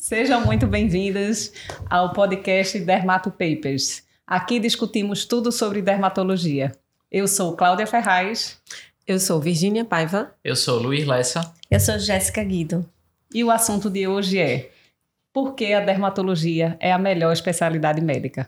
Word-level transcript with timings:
Sejam 0.00 0.46
muito 0.46 0.66
bem-vindas 0.66 1.52
ao 1.90 2.14
podcast 2.14 2.78
Dermato 2.78 3.30
Papers. 3.30 4.02
Aqui 4.26 4.58
discutimos 4.58 5.26
tudo 5.26 5.52
sobre 5.52 5.82
dermatologia. 5.82 6.72
Eu 7.12 7.28
sou 7.28 7.54
Cláudia 7.54 7.86
Ferraz. 7.86 8.58
Eu 9.06 9.20
sou 9.20 9.38
Virgínia 9.38 9.84
Paiva. 9.84 10.34
Eu 10.42 10.56
sou 10.56 10.80
Luiz 10.80 11.06
Lessa. 11.06 11.52
Eu 11.70 11.78
sou 11.78 11.98
Jéssica 11.98 12.42
Guido. 12.42 12.88
E 13.34 13.44
o 13.44 13.50
assunto 13.50 13.90
de 13.90 14.08
hoje 14.08 14.38
é 14.38 14.70
por 15.34 15.54
que 15.54 15.70
a 15.74 15.80
dermatologia 15.80 16.78
é 16.80 16.90
a 16.90 16.98
melhor 16.98 17.34
especialidade 17.34 18.00
médica? 18.00 18.46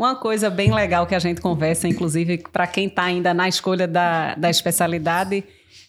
Uma 0.00 0.16
coisa 0.16 0.48
bem 0.48 0.74
legal 0.74 1.06
que 1.06 1.14
a 1.14 1.18
gente 1.18 1.42
conversa, 1.42 1.86
inclusive 1.86 2.38
para 2.50 2.66
quem 2.66 2.86
está 2.86 3.02
ainda 3.02 3.34
na 3.34 3.46
escolha 3.46 3.86
da, 3.86 4.34
da 4.34 4.48
especialidade, 4.48 5.44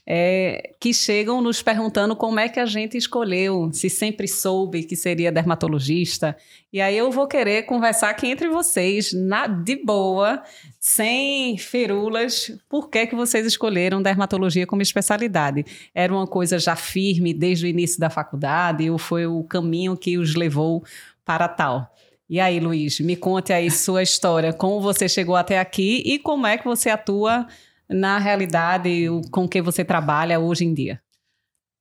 é 0.06 0.74
que 0.82 0.94
chegam 0.94 1.42
nos 1.42 1.62
perguntando 1.62 2.14
como 2.14 2.38
é 2.38 2.50
que 2.50 2.60
a 2.60 2.66
gente 2.66 2.98
escolheu, 2.98 3.70
se 3.72 3.90
sempre 3.90 4.28
soube 4.28 4.84
que 4.84 4.98
seria 4.98 5.32
dermatologista. 5.32 6.36
E 6.74 6.82
aí 6.82 6.98
eu 6.98 7.10
vou 7.10 7.26
querer 7.26 7.64
conversar 7.64 8.10
aqui 8.10 8.28
entre 8.28 8.50
vocês, 8.50 9.14
na, 9.14 9.48
de 9.48 9.78
boa, 9.78 10.44
sem 10.78 11.58
firulas, 11.58 12.52
por 12.68 12.90
que, 12.90 13.08
que 13.08 13.16
vocês 13.16 13.46
escolheram 13.46 14.02
dermatologia 14.02 14.68
como 14.68 14.82
especialidade? 14.82 15.66
Era 15.96 16.12
uma 16.12 16.28
coisa 16.28 16.60
já 16.60 16.76
firme 16.76 17.34
desde 17.34 17.66
o 17.66 17.70
início 17.70 17.98
da 17.98 18.10
faculdade 18.10 18.90
ou 18.90 18.98
foi 18.98 19.26
o 19.26 19.42
caminho 19.46 19.96
que 19.96 20.18
os 20.18 20.36
levou 20.36 20.84
para 21.24 21.48
tal? 21.48 21.90
E 22.32 22.40
aí, 22.40 22.62
Luiz, 22.62 23.02
me 23.02 23.18
conte 23.18 23.52
aí 23.52 23.70
sua 23.70 24.02
história, 24.02 24.54
como 24.54 24.80
você 24.80 25.10
chegou 25.10 25.36
até 25.36 25.60
aqui 25.60 26.02
e 26.06 26.18
como 26.18 26.48
é 26.48 26.58
que 26.58 26.64
você 26.64 26.90
atua 26.90 27.46
na 27.90 28.18
realidade 28.20 29.08
com 29.30 29.46
que 29.46 29.62
você 29.62 29.84
trabalha 29.84 30.40
hoje 30.40 30.64
em 30.64 30.74
dia. 30.74 31.04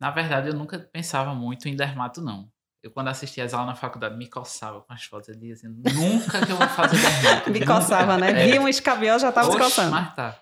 Na 0.01 0.11
verdade, 0.11 0.49
eu 0.49 0.55
nunca 0.55 0.77
pensava 0.77 1.33
muito 1.33 1.69
em 1.69 1.77
dermato, 1.77 2.21
não. 2.21 2.51
Eu, 2.83 2.91
quando 2.91 3.07
assistia 3.07 3.45
as 3.45 3.55
aulas 3.55 3.69
na 3.69 3.75
faculdade, 3.77 4.17
me 4.17 4.27
coçava 4.27 4.81
com 4.81 4.93
as 4.93 5.05
fotos. 5.05 5.29
Eu 5.29 5.37
dizia 5.37 5.55
assim, 5.55 5.69
nunca 5.69 6.45
que 6.45 6.51
eu 6.51 6.57
vou 6.57 6.67
fazer 6.67 6.97
dermato. 7.23 7.51
me 7.53 7.65
coçava, 7.65 8.19
né? 8.19 8.31
É. 8.31 8.47
Via 8.49 8.61
um 8.61 8.67
escabião, 8.67 9.21
já 9.21 9.29
estava 9.29 9.57
coçando. 9.57 9.93
Mas 9.93 10.17
tá. 10.17 10.37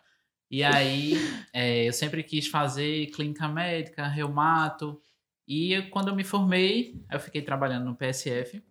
E 0.50 0.64
aí, 0.64 1.18
é, 1.52 1.86
eu 1.86 1.92
sempre 1.92 2.22
quis 2.22 2.46
fazer 2.46 3.08
clínica 3.08 3.46
médica, 3.46 4.06
reumato. 4.06 4.98
E 5.46 5.74
eu, 5.74 5.90
quando 5.90 6.08
eu 6.08 6.16
me 6.16 6.24
formei, 6.24 6.98
eu 7.12 7.20
fiquei 7.20 7.42
trabalhando 7.42 7.84
no 7.84 7.94
PSF. 7.94 8.62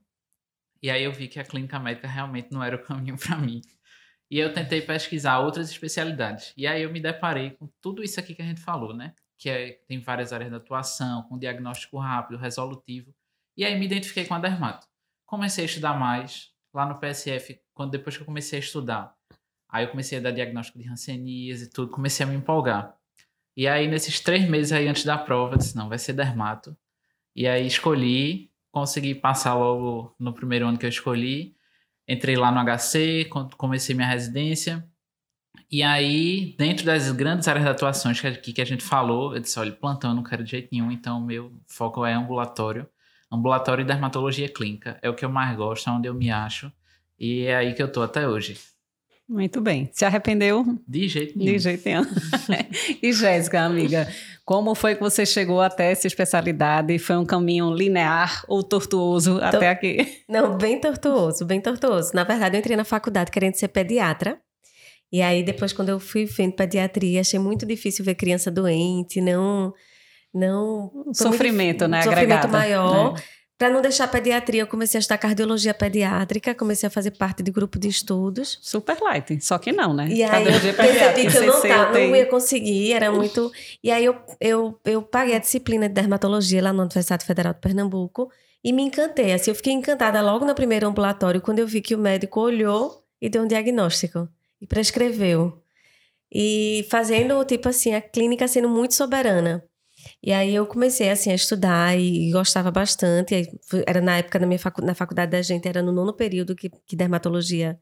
E 0.82 0.90
aí 0.90 1.04
eu 1.04 1.12
vi 1.12 1.28
que 1.28 1.40
a 1.40 1.44
clínica 1.44 1.80
médica 1.80 2.08
realmente 2.08 2.52
não 2.52 2.64
era 2.64 2.76
o 2.76 2.80
caminho 2.84 3.18
para 3.18 3.38
mim. 3.38 3.62
E 4.30 4.40
eu 4.40 4.54
tentei 4.54 4.82
pesquisar 4.82 5.40
outras 5.40 5.70
especialidades. 5.70 6.54
E 6.58 6.68
aí 6.68 6.84
eu 6.84 6.92
me 6.92 7.00
deparei 7.00 7.52
com 7.52 7.70
tudo 7.82 8.04
isso 8.04 8.20
aqui 8.20 8.36
que 8.36 8.42
a 8.42 8.46
gente 8.46 8.60
falou, 8.60 8.94
né? 8.94 9.14
Que 9.38 9.50
é, 9.50 9.72
tem 9.88 10.00
várias 10.02 10.34
áreas 10.34 10.50
de 10.50 10.56
atuação, 10.56 11.24
com 11.24 11.38
diagnóstico 11.38 11.98
rápido, 11.98 12.38
resolutivo. 12.38 13.14
E 13.56 13.64
aí 13.64 13.78
me 13.80 13.86
identifiquei 13.86 14.26
com 14.26 14.34
a 14.34 14.40
dermato. 14.40 14.86
Comecei 15.26 15.64
a 15.64 15.66
estudar 15.66 15.94
mais 15.98 16.52
lá 16.74 16.86
no 16.86 17.00
PSF, 17.00 17.60
quando 17.74 17.92
depois 17.92 18.16
que 18.16 18.22
eu 18.22 18.26
comecei 18.26 18.60
a 18.60 18.62
estudar. 18.62 19.16
Aí 19.70 19.86
eu 19.86 19.90
comecei 19.90 20.18
a 20.18 20.22
dar 20.22 20.32
diagnóstico 20.32 20.80
de 20.80 20.86
rancenias 20.86 21.62
e 21.62 21.70
tudo, 21.70 21.92
comecei 21.92 22.26
a 22.26 22.30
me 22.30 22.36
empolgar. 22.36 22.96
E 23.56 23.68
aí 23.68 23.88
nesses 23.88 24.20
três 24.20 24.48
meses 24.48 24.72
aí 24.72 24.88
antes 24.88 25.04
da 25.04 25.18
prova, 25.18 25.56
eu 25.56 25.58
disse, 25.58 25.76
não, 25.76 25.90
vai 25.90 25.98
ser 25.98 26.14
dermato. 26.14 26.78
E 27.36 27.48
aí 27.48 27.66
escolhi 27.66 28.47
consegui 28.80 29.16
passar 29.16 29.56
logo 29.56 30.16
no 30.20 30.34
primeiro 30.34 30.68
ano 30.68 30.78
que 30.78 30.86
eu 30.86 30.90
escolhi. 30.90 31.56
Entrei 32.08 32.36
lá 32.36 32.52
no 32.52 32.60
HC, 32.60 33.30
comecei 33.58 33.96
minha 33.96 34.08
residência. 34.08 34.88
E 35.70 35.84
aí, 35.84 36.56
dentro 36.58 36.86
das 36.86 37.12
grandes 37.12 37.48
áreas 37.48 37.66
de 37.66 37.72
atuações 37.72 38.22
que, 38.22 38.54
que 38.54 38.62
a 38.62 38.66
gente 38.66 38.84
falou, 38.84 39.36
eu 39.36 39.42
disse: 39.42 39.60
olha, 39.60 39.72
plantão 39.72 40.12
eu 40.12 40.16
não 40.16 40.24
quero 40.24 40.44
de 40.44 40.52
jeito 40.52 40.70
nenhum, 40.72 40.92
então 40.92 41.20
meu 41.22 41.54
foco 41.68 42.06
é 42.06 42.14
ambulatório. 42.14 42.88
Ambulatório 43.32 43.82
e 43.82 43.86
dermatologia 43.86 44.48
clínica. 44.48 44.98
É 45.02 45.10
o 45.10 45.16
que 45.16 45.26
eu 45.26 45.30
mais 45.30 45.56
gosto, 45.58 45.90
é 45.90 45.92
onde 45.94 46.08
eu 46.08 46.14
me 46.14 46.32
acho. 46.32 46.72
E 47.20 47.44
é 47.44 47.58
aí 47.58 47.74
que 47.74 47.84
eu 47.84 47.92
tô 47.92 48.02
até 48.02 48.28
hoje. 48.28 48.58
Muito 49.28 49.60
bem. 49.60 49.90
Se 49.92 50.06
arrependeu? 50.06 50.64
De 50.88 51.08
jeito 51.10 51.38
nenhum. 51.38 51.52
De 51.52 51.60
jeito 51.60 51.84
nenhum. 51.86 52.06
e 53.04 53.12
Jéssica, 53.12 53.62
amiga, 53.62 54.08
como 54.46 54.74
foi 54.74 54.96
que 54.96 55.02
você 55.02 55.26
chegou 55.26 55.60
até 55.60 55.92
essa 55.92 56.08
especialidade? 56.08 56.98
Foi 56.98 57.18
um 57.18 57.26
caminho 57.26 57.74
linear 57.74 58.46
ou 58.48 58.64
tortuoso 58.64 59.40
até 59.42 59.70
aqui? 59.70 60.24
Não, 60.30 60.58
bem 60.58 60.80
tortuoso, 60.80 61.44
bem 61.44 61.60
tortuoso. 61.60 62.12
Na 62.14 62.24
verdade, 62.24 62.56
eu 62.56 62.60
entrei 62.60 62.78
na 62.78 62.86
faculdade 62.86 63.30
querendo 63.30 63.56
ser 63.56 63.68
pediatra. 63.68 64.40
E 65.12 65.22
aí, 65.22 65.44
depois, 65.44 65.74
quando 65.74 65.90
eu 65.90 66.00
fui 66.00 66.26
vendo 66.26 66.54
pediatria, 66.54 67.20
achei 67.20 67.40
muito 67.40 67.66
difícil 67.66 68.06
ver 68.06 68.16
criança 68.16 68.50
doente, 68.50 69.20
não. 69.20 69.74
não 70.34 70.92
sofrimento, 71.14 71.82
muito, 71.82 71.88
né? 71.90 72.02
Sofrimento 72.04 72.46
agregado, 72.46 72.52
maior. 72.52 73.14
Né? 73.14 73.24
Para 73.58 73.72
não 73.72 73.82
deixar 73.82 74.04
a 74.04 74.08
pediatria, 74.08 74.62
eu 74.62 74.68
comecei 74.68 75.00
a 75.00 75.02
estudar 75.02 75.18
cardiologia 75.18 75.74
pediátrica, 75.74 76.54
comecei 76.54 76.86
a 76.86 76.92
fazer 76.92 77.12
parte 77.12 77.42
de 77.42 77.52
grupo 77.52 77.80
de 77.80 77.88
estudos. 77.88 78.60
Super 78.62 78.98
light, 79.02 79.44
só 79.44 79.58
que 79.58 79.72
não, 79.72 79.96
né? 79.96 80.08
E 80.10 80.22
aí 80.22 80.46
eu 80.68 80.74
percebi 80.76 81.26
que 81.26 81.38
eu 81.38 81.48
não, 81.48 81.62
tá, 81.62 81.92
não 81.92 82.16
ia 82.16 82.28
conseguir, 82.28 82.94
era 82.94 83.12
muito... 83.12 83.52
E 83.84 83.90
aí 83.90 84.06
eu, 84.06 84.16
eu, 84.40 84.80
eu 84.86 85.02
paguei 85.02 85.36
a 85.36 85.40
disciplina 85.40 85.88
de 85.88 85.96
dermatologia 85.96 86.62
lá 86.62 86.72
na 86.72 86.84
Universidade 86.84 87.26
Federal 87.26 87.54
de 87.54 87.60
Pernambuco 87.60 88.32
e 88.64 88.72
me 88.72 88.84
encantei. 88.84 89.34
Assim, 89.34 89.50
eu 89.50 89.56
fiquei 89.56 89.74
encantada 89.74 90.22
logo 90.22 90.46
no 90.46 90.54
primeiro 90.54 90.88
ambulatório, 90.88 91.42
quando 91.42 91.58
eu 91.58 91.66
vi 91.66 91.82
que 91.82 91.96
o 91.96 91.98
médico 91.98 92.40
olhou 92.40 93.04
e 93.20 93.28
deu 93.28 93.42
um 93.42 93.48
diagnóstico 93.48 94.30
e 94.62 94.68
prescreveu. 94.68 95.64
E 96.32 96.86
fazendo, 96.92 97.44
tipo 97.44 97.70
assim, 97.70 97.96
a 97.96 98.02
clínica 98.02 98.48
sendo 98.48 98.70
muito 98.70 98.94
soberana. 98.94 99.64
E 100.22 100.34
aí 100.34 100.56
eu 100.56 100.66
comecei 100.66 101.10
assim 101.10 101.32
a 101.32 101.36
estudar 101.36 101.98
e 101.98 102.32
gostava 102.32 102.72
bastante. 102.72 103.50
Era 103.86 104.02
na 104.02 104.18
época 104.18 104.40
na 104.40 104.48
minha 104.48 104.60
facu 104.60 104.82
na 104.82 104.96
faculdade 104.96 105.32
da 105.32 105.42
gente, 105.42 105.68
era 105.68 105.82
no 105.82 105.92
nono 105.92 106.14
período 106.14 106.56
que, 106.56 106.70
que 106.70 106.96
dermatologia 106.96 107.80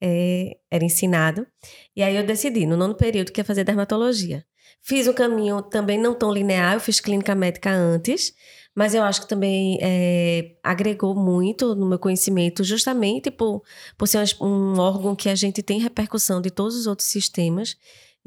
é, 0.00 0.56
era 0.70 0.84
ensinado. 0.84 1.46
E 1.94 2.02
aí 2.02 2.16
eu 2.16 2.24
decidi, 2.24 2.66
no 2.66 2.76
nono 2.76 2.94
período, 2.94 3.32
que 3.32 3.40
ia 3.40 3.44
fazer 3.44 3.64
dermatologia. 3.64 4.44
Fiz 4.80 5.06
um 5.08 5.12
caminho 5.12 5.62
também 5.62 5.98
não 5.98 6.14
tão 6.14 6.32
linear, 6.32 6.74
eu 6.74 6.80
fiz 6.80 7.00
clínica 7.00 7.34
médica 7.34 7.70
antes, 7.70 8.32
mas 8.74 8.94
eu 8.94 9.02
acho 9.02 9.22
que 9.22 9.28
também 9.28 9.78
é, 9.82 10.52
agregou 10.62 11.14
muito 11.14 11.74
no 11.74 11.86
meu 11.86 11.98
conhecimento, 11.98 12.62
justamente 12.62 13.30
por, 13.30 13.62
por 13.96 14.06
ser 14.06 14.24
um 14.40 14.78
órgão 14.78 15.16
que 15.16 15.28
a 15.28 15.34
gente 15.34 15.62
tem 15.62 15.80
repercussão 15.80 16.40
de 16.40 16.50
todos 16.50 16.76
os 16.76 16.86
outros 16.86 17.08
sistemas. 17.08 17.76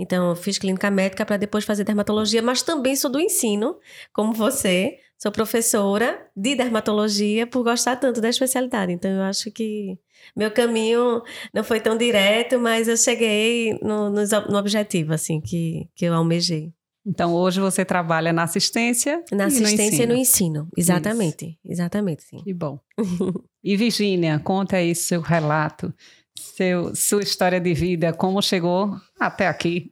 Então, 0.01 0.29
eu 0.29 0.35
fiz 0.35 0.57
clínica 0.57 0.89
médica 0.89 1.25
para 1.25 1.37
depois 1.37 1.63
fazer 1.63 1.83
dermatologia, 1.83 2.41
mas 2.41 2.63
também 2.63 2.95
sou 2.95 3.11
do 3.11 3.19
ensino, 3.19 3.77
como 4.11 4.33
você. 4.33 4.97
Sou 5.17 5.31
professora 5.31 6.19
de 6.35 6.55
dermatologia 6.55 7.45
por 7.45 7.63
gostar 7.63 7.95
tanto 7.95 8.19
da 8.19 8.29
especialidade. 8.29 8.91
Então, 8.91 9.11
eu 9.11 9.21
acho 9.21 9.51
que 9.51 9.99
meu 10.35 10.49
caminho 10.49 11.21
não 11.53 11.63
foi 11.63 11.79
tão 11.79 11.95
direto, 11.95 12.59
mas 12.59 12.87
eu 12.87 12.97
cheguei 12.97 13.77
no, 13.83 14.09
no, 14.09 14.21
no 14.49 14.57
objetivo, 14.57 15.13
assim, 15.13 15.39
que, 15.39 15.87
que 15.95 16.05
eu 16.05 16.13
almejei. 16.15 16.73
Então, 17.05 17.33
hoje 17.33 17.59
você 17.59 17.85
trabalha 17.85 18.33
na 18.33 18.43
assistência 18.43 19.23
Na 19.31 19.45
assistência 19.45 20.05
no 20.05 20.13
e 20.13 20.15
no 20.15 20.21
ensino. 20.21 20.67
Exatamente. 20.75 21.45
Isso. 21.45 21.57
Exatamente, 21.65 22.23
sim. 22.23 22.37
Que 22.43 22.53
bom. 22.53 22.79
e 23.63 23.77
Virgínia, 23.77 24.39
conta 24.39 24.77
aí 24.77 24.95
seu 24.95 25.21
relato 25.21 25.93
seu, 26.41 26.95
sua 26.95 27.21
história 27.21 27.59
de 27.59 27.73
vida, 27.73 28.13
como 28.13 28.41
chegou 28.41 28.95
até 29.19 29.47
aqui. 29.47 29.91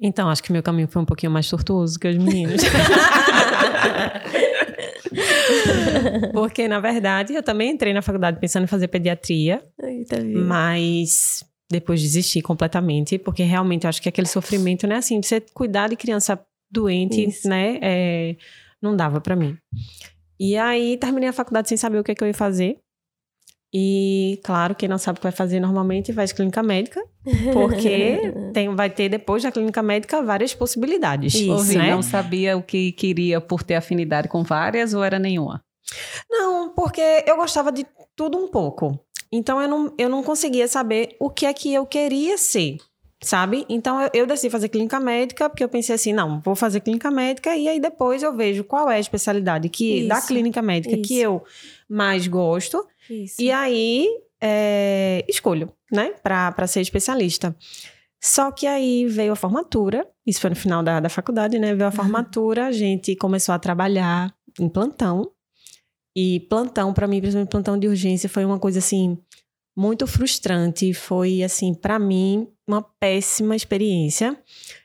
Então, 0.00 0.28
acho 0.28 0.42
que 0.42 0.52
meu 0.52 0.62
caminho 0.62 0.88
foi 0.88 1.02
um 1.02 1.06
pouquinho 1.06 1.32
mais 1.32 1.48
tortuoso 1.48 1.98
que 1.98 2.06
os 2.06 2.16
meninos. 2.16 2.62
Porque, 6.32 6.68
na 6.68 6.80
verdade, 6.80 7.34
eu 7.34 7.42
também 7.42 7.70
entrei 7.70 7.92
na 7.92 8.02
faculdade 8.02 8.38
pensando 8.38 8.64
em 8.64 8.68
fazer 8.68 8.88
pediatria, 8.88 9.64
Eita, 9.82 10.22
mas 10.22 11.42
depois 11.70 12.00
desisti 12.00 12.40
completamente, 12.42 13.18
porque 13.18 13.42
realmente 13.42 13.86
acho 13.86 14.00
que 14.00 14.08
aquele 14.08 14.28
sofrimento, 14.28 14.86
né, 14.86 14.96
assim, 14.96 15.20
você 15.20 15.40
cuidar 15.40 15.88
de 15.88 15.96
criança 15.96 16.40
doente, 16.70 17.24
Isso. 17.28 17.48
né, 17.48 17.78
é, 17.82 18.36
não 18.80 18.96
dava 18.96 19.20
para 19.20 19.34
mim. 19.34 19.56
E 20.38 20.56
aí 20.56 20.96
terminei 20.98 21.28
a 21.28 21.32
faculdade 21.32 21.68
sem 21.68 21.76
saber 21.76 21.98
o 21.98 22.04
que, 22.04 22.12
é 22.12 22.14
que 22.14 22.22
eu 22.22 22.28
ia 22.28 22.34
fazer. 22.34 22.78
E, 23.78 24.40
claro, 24.42 24.74
quem 24.74 24.88
não 24.88 24.96
sabe 24.96 25.18
o 25.18 25.20
que 25.20 25.24
vai 25.24 25.32
fazer 25.32 25.60
normalmente 25.60 26.10
faz 26.10 26.32
clínica 26.32 26.62
médica, 26.62 27.04
porque 27.52 28.32
tem, 28.54 28.74
vai 28.74 28.88
ter 28.88 29.10
depois 29.10 29.42
da 29.42 29.52
clínica 29.52 29.82
médica 29.82 30.22
várias 30.22 30.54
possibilidades. 30.54 31.34
Isso, 31.34 31.52
Ouvi, 31.52 31.76
né? 31.76 31.90
Não 31.90 32.00
sabia 32.00 32.56
o 32.56 32.62
que 32.62 32.92
queria 32.92 33.38
por 33.38 33.62
ter 33.62 33.74
afinidade 33.74 34.28
com 34.28 34.42
várias 34.42 34.94
ou 34.94 35.04
era 35.04 35.18
nenhuma? 35.18 35.62
Não, 36.30 36.70
porque 36.70 37.02
eu 37.26 37.36
gostava 37.36 37.70
de 37.70 37.84
tudo 38.16 38.38
um 38.38 38.48
pouco. 38.48 38.98
Então 39.30 39.60
eu 39.60 39.68
não, 39.68 39.92
eu 39.98 40.08
não 40.08 40.22
conseguia 40.22 40.66
saber 40.66 41.14
o 41.20 41.28
que 41.28 41.44
é 41.44 41.52
que 41.52 41.74
eu 41.74 41.84
queria 41.84 42.38
ser, 42.38 42.78
sabe? 43.22 43.64
Então 43.68 44.00
eu, 44.00 44.10
eu 44.12 44.26
decidi 44.26 44.50
fazer 44.50 44.68
clínica 44.68 45.00
médica, 45.00 45.48
porque 45.48 45.64
eu 45.64 45.68
pensei 45.68 45.94
assim, 45.94 46.12
não, 46.12 46.40
vou 46.40 46.54
fazer 46.54 46.80
clínica 46.80 47.10
médica 47.10 47.56
e 47.56 47.68
aí 47.68 47.80
depois 47.80 48.22
eu 48.22 48.34
vejo 48.34 48.64
qual 48.64 48.90
é 48.90 48.96
a 48.96 49.00
especialidade 49.00 49.68
que 49.68 50.00
Isso. 50.00 50.08
da 50.08 50.20
clínica 50.20 50.60
médica 50.62 50.94
Isso. 50.94 51.02
que 51.02 51.18
eu 51.18 51.42
mais 51.88 52.26
gosto 52.26 52.86
isso. 53.08 53.40
E 53.40 53.50
aí, 53.50 54.08
é, 54.40 55.24
escolho, 55.28 55.72
né, 55.92 56.12
para 56.22 56.66
ser 56.66 56.80
especialista. 56.80 57.56
Só 58.20 58.50
que 58.50 58.66
aí 58.66 59.06
veio 59.06 59.32
a 59.32 59.36
formatura 59.36 60.06
Isso 60.26 60.40
foi 60.40 60.50
no 60.50 60.56
final 60.56 60.82
da, 60.82 60.98
da 60.98 61.08
faculdade, 61.08 61.58
né? 61.58 61.74
Veio 61.74 61.84
a 61.84 61.90
uhum. 61.90 61.96
formatura, 61.96 62.66
a 62.66 62.72
gente 62.72 63.14
começou 63.14 63.54
a 63.54 63.58
trabalhar 63.58 64.34
em 64.58 64.68
plantão. 64.68 65.30
E 66.16 66.40
plantão, 66.48 66.94
para 66.94 67.06
mim, 67.06 67.20
principalmente 67.20 67.50
plantão 67.50 67.78
de 67.78 67.86
urgência, 67.86 68.28
foi 68.28 68.44
uma 68.44 68.58
coisa 68.58 68.78
assim 68.78 69.18
muito 69.76 70.06
frustrante. 70.06 70.94
Foi 70.94 71.42
assim, 71.42 71.74
para 71.74 71.98
mim, 71.98 72.48
uma 72.66 72.82
péssima 73.00 73.54
experiência. 73.54 74.36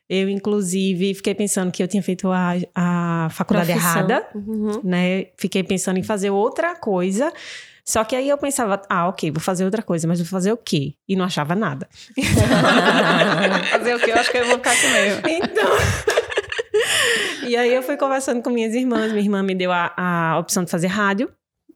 Eu, 0.10 0.30
inclusive, 0.30 1.14
fiquei 1.14 1.34
pensando 1.34 1.72
que 1.72 1.82
eu 1.82 1.88
tinha 1.88 2.04
feito 2.04 2.30
a, 2.30 2.56
a 2.76 3.30
faculdade 3.32 3.72
Profissão. 3.72 3.92
errada, 3.92 4.28
uhum. 4.36 4.82
né? 4.84 5.28
Fiquei 5.38 5.64
pensando 5.64 5.98
em 5.98 6.04
fazer 6.04 6.30
outra 6.30 6.76
coisa. 6.76 7.32
Só 7.84 8.04
que 8.04 8.16
aí 8.16 8.30
eu 8.30 8.38
pensava, 8.38 8.82
ah, 8.90 9.08
ok, 9.08 9.32
vou 9.32 9.40
fazer 9.40 9.66
outra 9.66 9.82
coisa, 9.82 10.08
mas 10.08 10.20
vou 10.20 10.28
fazer 10.28 10.52
o 10.52 10.58
quê? 10.58 10.94
E 11.08 11.16
não 11.16 11.26
achava 11.26 11.56
nada. 11.56 11.88
fazer 13.72 13.96
o 13.96 14.00
quê? 14.00 14.12
Eu 14.12 14.16
acho 14.16 14.32
que 14.32 14.38
eu 14.38 14.46
vou 14.46 14.58
ficar 14.58 14.72
aqui 14.72 14.88
mesmo. 14.88 15.22
Então. 15.28 15.72
e 17.48 17.56
aí 17.56 17.74
eu 17.74 17.82
fui 17.82 17.98
conversando 17.98 18.44
com 18.44 18.50
minhas 18.50 18.76
irmãs. 18.76 19.12
Minha 19.12 19.24
irmã 19.24 19.42
me 19.42 19.56
deu 19.56 19.72
a, 19.72 19.94
a 19.98 20.40
opção 20.40 20.64
de 20.64 20.70
fazer 20.70 20.88
rádio, 20.88 21.32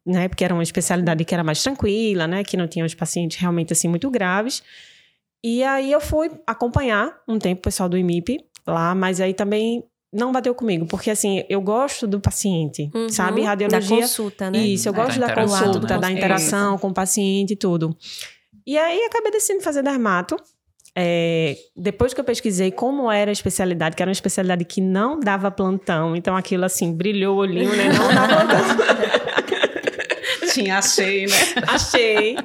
né? 0.06 0.28
Porque 0.28 0.44
era 0.44 0.54
uma 0.54 0.64
especialidade 0.64 1.26
que 1.26 1.34
era 1.34 1.44
mais 1.44 1.64
tranquila, 1.64 2.28
né? 2.28 2.44
Que 2.44 2.56
não 2.56 2.68
tinha 2.68 2.86
os 2.86 2.94
pacientes 2.94 3.38
realmente 3.38 3.74
assim 3.74 3.88
muito 3.88 4.10
graves. 4.12 4.62
E 5.48 5.64
aí 5.64 5.92
eu 5.92 6.02
fui 6.02 6.32
acompanhar 6.48 7.20
um 7.28 7.38
tempo 7.38 7.60
o 7.60 7.62
pessoal 7.62 7.88
do 7.88 7.96
IMIP 7.96 8.44
lá, 8.66 8.96
mas 8.96 9.22
aí 9.22 9.32
também 9.32 9.84
não 10.12 10.32
bateu 10.32 10.56
comigo, 10.56 10.88
porque 10.88 11.12
assim, 11.12 11.44
eu 11.48 11.62
gosto 11.62 12.08
do 12.08 12.20
paciente, 12.20 12.90
uhum, 12.96 13.10
sabe? 13.10 13.44
Radiologia. 13.44 13.98
Da 13.98 14.02
consulta, 14.02 14.50
né? 14.50 14.58
Isso, 14.58 14.90
eu 14.90 14.94
é, 14.94 14.96
gosto 14.96 15.20
da, 15.20 15.28
da 15.28 15.36
consulta, 15.36 15.94
né? 15.94 16.00
da 16.00 16.12
interação 16.12 16.80
com 16.80 16.88
o 16.88 16.94
paciente 16.96 17.54
e 17.54 17.56
tudo. 17.56 17.96
E 18.66 18.76
aí 18.76 19.04
acabei 19.04 19.32
decidindo 19.32 19.64
fazer 19.64 19.84
dermato. 19.84 20.36
É, 20.98 21.56
depois 21.78 22.12
que 22.12 22.20
eu 22.20 22.24
pesquisei 22.24 22.72
como 22.72 23.12
era 23.12 23.30
a 23.30 23.34
especialidade, 23.34 23.96
que 23.96 24.02
era 24.02 24.10
uma 24.10 24.14
especialidade 24.14 24.66
que 24.66 24.82
não 24.82 25.20
dava 25.20 25.52
plantão, 25.52 26.16
então 26.16 26.36
aquilo 26.36 26.66
assim, 26.66 26.92
brilhou 26.92 27.36
o 27.36 27.40
olhinho, 27.42 27.70
né? 27.70 27.90
Não 27.90 28.08
dava 28.08 28.46
plantão. 28.48 29.26
Tinha, 30.56 30.78
achei, 30.78 31.26
né? 31.26 31.34
achei. 31.68 32.36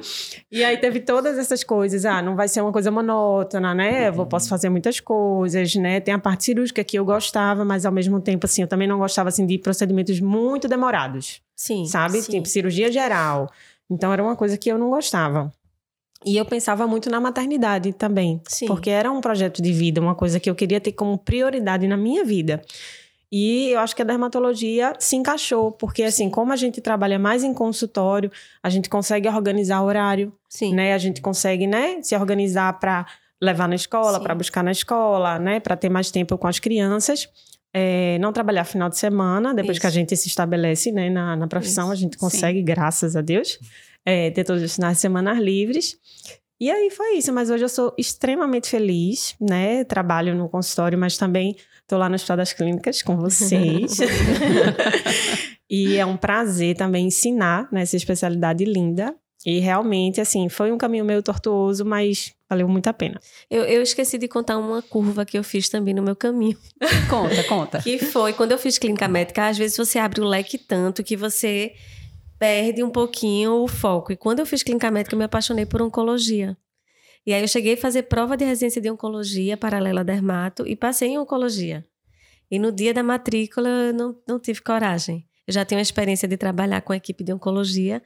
E 0.51 0.63
aí 0.63 0.77
teve 0.77 0.99
todas 0.99 1.37
essas 1.37 1.63
coisas. 1.63 2.05
Ah, 2.05 2.21
não 2.21 2.35
vai 2.35 2.47
ser 2.47 2.61
uma 2.61 2.71
coisa 2.71 2.91
monótona, 2.91 3.73
né? 3.73 4.09
Eu 4.09 4.13
vou, 4.13 4.25
posso 4.25 4.49
fazer 4.49 4.69
muitas 4.69 4.99
coisas, 4.99 5.75
né? 5.75 5.99
Tem 5.99 6.13
a 6.13 6.19
parte 6.19 6.43
cirúrgica 6.43 6.83
que 6.83 6.99
eu 6.99 7.05
gostava, 7.05 7.63
mas 7.63 7.85
ao 7.85 7.91
mesmo 7.91 8.19
tempo, 8.19 8.45
assim, 8.45 8.61
eu 8.61 8.67
também 8.67 8.87
não 8.87 8.99
gostava, 8.99 9.29
assim, 9.29 9.45
de 9.45 9.57
procedimentos 9.57 10.19
muito 10.19 10.67
demorados. 10.67 11.41
Sim. 11.55 11.85
Sabe? 11.85 12.21
Sim. 12.21 12.33
Tipo, 12.33 12.47
cirurgia 12.47 12.91
geral. 12.91 13.49
Então 13.89 14.11
era 14.11 14.21
uma 14.21 14.35
coisa 14.35 14.57
que 14.57 14.69
eu 14.69 14.77
não 14.77 14.89
gostava. 14.89 15.51
E 16.25 16.37
eu 16.37 16.45
pensava 16.45 16.85
muito 16.85 17.09
na 17.09 17.19
maternidade 17.19 17.93
também. 17.93 18.41
Sim. 18.47 18.67
Porque 18.67 18.89
era 18.89 19.11
um 19.11 19.21
projeto 19.21 19.61
de 19.61 19.71
vida, 19.71 19.99
uma 19.99 20.13
coisa 20.13 20.39
que 20.39 20.49
eu 20.49 20.55
queria 20.55 20.79
ter 20.79 20.91
como 20.91 21.17
prioridade 21.17 21.87
na 21.87 21.97
minha 21.97 22.23
vida. 22.23 22.61
E 23.31 23.69
eu 23.69 23.79
acho 23.79 23.95
que 23.95 24.01
a 24.01 24.05
dermatologia 24.05 24.93
se 24.99 25.15
encaixou, 25.15 25.71
porque 25.71 26.03
assim, 26.03 26.29
como 26.29 26.51
a 26.51 26.55
gente 26.57 26.81
trabalha 26.81 27.17
mais 27.17 27.45
em 27.45 27.53
consultório, 27.53 28.29
a 28.61 28.69
gente 28.69 28.89
consegue 28.89 29.29
organizar 29.29 29.81
horário, 29.81 30.33
Sim. 30.49 30.75
né? 30.75 30.93
A 30.93 30.97
gente 30.97 31.21
consegue, 31.21 31.65
né, 31.65 32.01
se 32.01 32.13
organizar 32.15 32.77
para 32.77 33.05
levar 33.41 33.69
na 33.69 33.75
escola, 33.75 34.19
para 34.19 34.35
buscar 34.35 34.63
na 34.63 34.71
escola, 34.71 35.39
né, 35.39 35.61
para 35.61 35.77
ter 35.77 35.89
mais 35.89 36.11
tempo 36.11 36.37
com 36.37 36.47
as 36.47 36.59
crianças. 36.59 37.29
É, 37.73 38.19
não 38.19 38.33
trabalhar 38.33 38.65
final 38.65 38.89
de 38.89 38.97
semana, 38.97 39.53
depois 39.53 39.77
isso. 39.77 39.81
que 39.81 39.87
a 39.87 39.91
gente 39.91 40.13
se 40.17 40.27
estabelece 40.27 40.91
né, 40.91 41.09
na, 41.09 41.37
na 41.37 41.47
profissão, 41.47 41.85
isso. 41.85 41.93
a 41.93 41.95
gente 41.95 42.17
consegue, 42.17 42.59
Sim. 42.59 42.65
graças 42.65 43.15
a 43.15 43.21
Deus, 43.21 43.57
é, 44.05 44.29
ter 44.29 44.43
todos 44.43 44.61
os 44.61 44.75
finais 44.75 44.97
de 44.97 45.01
semana 45.01 45.31
livres. 45.33 45.97
E 46.61 46.69
aí 46.69 46.91
foi 46.91 47.17
isso, 47.17 47.33
mas 47.33 47.49
hoje 47.49 47.65
eu 47.65 47.69
sou 47.69 47.93
extremamente 47.97 48.69
feliz, 48.69 49.35
né? 49.41 49.83
Trabalho 49.83 50.35
no 50.35 50.47
consultório, 50.47 50.97
mas 50.97 51.17
também 51.17 51.57
Estou 51.91 51.99
lá 51.99 52.07
no 52.07 52.15
Hospital 52.15 52.37
das 52.37 52.53
Clínicas 52.53 53.01
com 53.01 53.17
vocês. 53.17 53.97
e 55.69 55.97
é 55.97 56.05
um 56.05 56.15
prazer 56.15 56.73
também 56.73 57.07
ensinar 57.07 57.67
nessa 57.69 57.97
especialidade 57.97 58.63
linda. 58.63 59.13
E 59.45 59.59
realmente, 59.59 60.21
assim, 60.21 60.47
foi 60.47 60.71
um 60.71 60.77
caminho 60.77 61.03
meio 61.03 61.21
tortuoso, 61.21 61.83
mas 61.83 62.31
valeu 62.49 62.65
muito 62.69 62.87
a 62.87 62.93
pena. 62.93 63.19
Eu, 63.49 63.63
eu 63.63 63.81
esqueci 63.81 64.17
de 64.17 64.29
contar 64.29 64.57
uma 64.57 64.81
curva 64.81 65.25
que 65.25 65.37
eu 65.37 65.43
fiz 65.43 65.67
também 65.67 65.93
no 65.93 66.01
meu 66.01 66.15
caminho. 66.15 66.57
conta, 67.09 67.43
conta. 67.43 67.79
Que 67.83 67.99
foi, 67.99 68.31
quando 68.31 68.53
eu 68.53 68.57
fiz 68.57 68.77
clínica 68.77 69.09
médica, 69.09 69.47
às 69.47 69.57
vezes 69.57 69.75
você 69.75 69.99
abre 69.99 70.21
o 70.21 70.25
leque 70.25 70.57
tanto 70.57 71.03
que 71.03 71.17
você 71.17 71.73
perde 72.41 72.83
um 72.83 72.89
pouquinho 72.89 73.61
o 73.61 73.67
foco. 73.67 74.11
E 74.11 74.17
quando 74.17 74.39
eu 74.39 74.47
fiz 74.47 74.63
clínica 74.63 74.89
médica, 74.89 75.13
eu 75.13 75.19
me 75.19 75.25
apaixonei 75.25 75.63
por 75.63 75.79
oncologia. 75.79 76.57
E 77.23 77.35
aí 77.35 77.41
eu 77.43 77.47
cheguei 77.47 77.75
a 77.75 77.77
fazer 77.77 78.03
prova 78.03 78.35
de 78.35 78.43
residência 78.43 78.81
de 78.81 78.89
oncologia 78.89 79.55
paralela 79.55 80.01
a 80.01 80.03
dermato 80.03 80.65
e 80.65 80.75
passei 80.75 81.09
em 81.09 81.19
oncologia. 81.19 81.85
E 82.49 82.57
no 82.57 82.71
dia 82.71 82.95
da 82.95 83.03
matrícula 83.03 83.69
eu 83.69 83.93
não, 83.93 84.17
não 84.27 84.39
tive 84.39 84.59
coragem. 84.59 85.23
Eu 85.45 85.53
já 85.53 85.63
tenho 85.63 85.77
a 85.77 85.83
experiência 85.83 86.27
de 86.27 86.35
trabalhar 86.35 86.81
com 86.81 86.91
a 86.91 86.97
equipe 86.97 87.23
de 87.23 87.31
oncologia, 87.31 88.01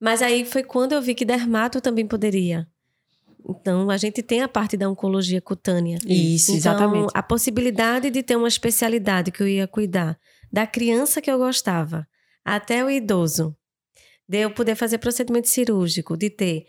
mas 0.00 0.22
aí 0.22 0.46
foi 0.46 0.62
quando 0.62 0.92
eu 0.92 1.02
vi 1.02 1.14
que 1.14 1.26
dermato 1.26 1.78
também 1.78 2.06
poderia. 2.06 2.66
Então, 3.46 3.90
a 3.90 3.98
gente 3.98 4.22
tem 4.22 4.40
a 4.40 4.48
parte 4.48 4.78
da 4.78 4.88
oncologia 4.88 5.42
cutânea. 5.42 5.98
Isso, 6.06 6.52
então, 6.52 6.56
exatamente. 6.56 7.12
A 7.12 7.22
possibilidade 7.22 8.08
de 8.08 8.22
ter 8.22 8.36
uma 8.36 8.48
especialidade 8.48 9.30
que 9.30 9.42
eu 9.42 9.46
ia 9.46 9.68
cuidar 9.68 10.18
da 10.50 10.66
criança 10.66 11.20
que 11.20 11.30
eu 11.30 11.36
gostava 11.36 12.08
até 12.42 12.82
o 12.82 12.88
idoso, 12.88 13.54
de 14.28 14.38
eu 14.38 14.50
poder 14.50 14.74
fazer 14.74 14.98
procedimento 14.98 15.48
cirúrgico, 15.48 16.16
de 16.16 16.30
ter 16.30 16.66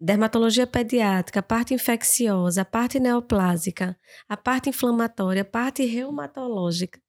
dermatologia 0.00 0.66
pediátrica, 0.66 1.40
a 1.40 1.42
parte 1.42 1.74
infecciosa, 1.74 2.62
a 2.62 2.64
parte 2.64 3.00
neoplásica, 3.00 3.96
a 4.28 4.36
parte 4.36 4.68
inflamatória, 4.68 5.42
a 5.42 5.44
parte 5.44 5.84
reumatológica. 5.84 7.00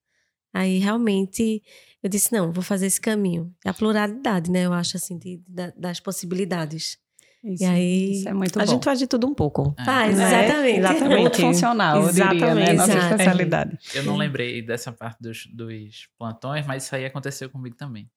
Aí 0.53 0.79
realmente 0.79 1.61
eu 2.01 2.09
disse, 2.09 2.31
não, 2.33 2.51
vou 2.51 2.63
fazer 2.63 2.87
esse 2.87 2.99
caminho. 2.99 3.53
É 3.63 3.69
a 3.69 3.73
pluralidade, 3.73 4.49
né? 4.49 4.65
Eu 4.65 4.73
acho 4.73 4.97
assim, 4.97 5.17
de, 5.17 5.41
de, 5.47 5.71
das 5.77 5.99
possibilidades. 5.99 6.97
Isso, 7.43 7.63
e 7.63 7.65
aí, 7.65 8.11
isso 8.11 8.27
é 8.27 8.33
muito 8.33 8.59
a 8.59 8.65
bom. 8.65 8.71
gente 8.71 8.83
faz 8.83 8.99
de 8.99 9.07
tudo 9.07 9.27
um 9.27 9.33
pouco. 9.33 9.73
É. 9.77 9.85
Faz, 9.85 10.19
exatamente. 10.19 10.79
exatamente. 10.79 11.21
Muito 11.21 11.39
funcional, 11.39 12.09
exatamente. 12.09 12.43
eu 12.43 12.49
diria, 12.49 12.65
né? 12.65 12.73
Nossa 12.73 12.97
especialidade. 12.97 13.77
Eu 13.93 14.03
não 14.03 14.17
lembrei 14.17 14.61
dessa 14.61 14.91
parte 14.91 15.21
dos, 15.21 15.45
dos 15.53 16.09
plantões, 16.17 16.65
mas 16.65 16.83
isso 16.83 16.95
aí 16.95 17.05
aconteceu 17.05 17.49
comigo 17.49 17.75
também. 17.77 18.09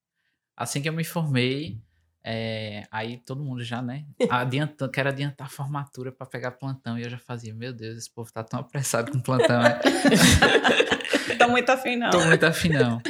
Assim 0.57 0.83
que 0.83 0.89
eu 0.89 0.93
me 0.93 1.05
formei, 1.05 1.81
é, 2.25 2.87
aí 2.91 3.19
todo 3.19 3.43
mundo 3.43 3.65
já, 3.65 3.83
né? 3.83 4.05
Adiantando, 4.31 4.91
quero 4.93 5.09
adiantar 5.09 5.47
a 5.47 5.51
formatura 5.51 6.13
para 6.13 6.27
pegar 6.27 6.53
plantão. 6.53 6.99
E 6.99 7.03
eu 7.03 7.11
já 7.11 7.19
fazia, 7.19 7.55
meu 7.55 7.73
Deus, 7.73 7.99
esse 7.99 8.11
povo 8.11 8.33
tá 8.33 8.45
tão 8.45 8.61
apressado 8.61 9.11
com 9.11 9.21
plantão. 9.21 9.61
Né? 9.61 9.81
Tô 11.39 11.49
muito 11.49 11.71
afim, 11.71 11.97
não. 11.97 12.11
Tô 12.11 12.25
muito 12.25 12.45
afim, 12.45 12.69
não. 12.69 13.01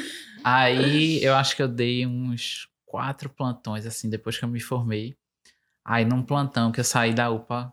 Aí 0.43 1.23
eu 1.23 1.35
acho 1.35 1.55
que 1.55 1.63
eu 1.63 1.69
dei 1.69 2.07
uns 2.07 2.69
quatro 2.87 3.29
plantões, 3.29 3.87
assim, 3.87 4.09
depois 4.09 4.39
que 4.39 4.45
eu 4.45 4.49
me 4.49 4.61
formei. 4.61 5.17
Aí 5.85 6.05
num 6.05 6.23
plantão 6.23 6.73
que 6.73 6.81
eu 6.81 6.85
saí 6.85 7.13
da 7.13 7.29
UPA, 7.29 7.73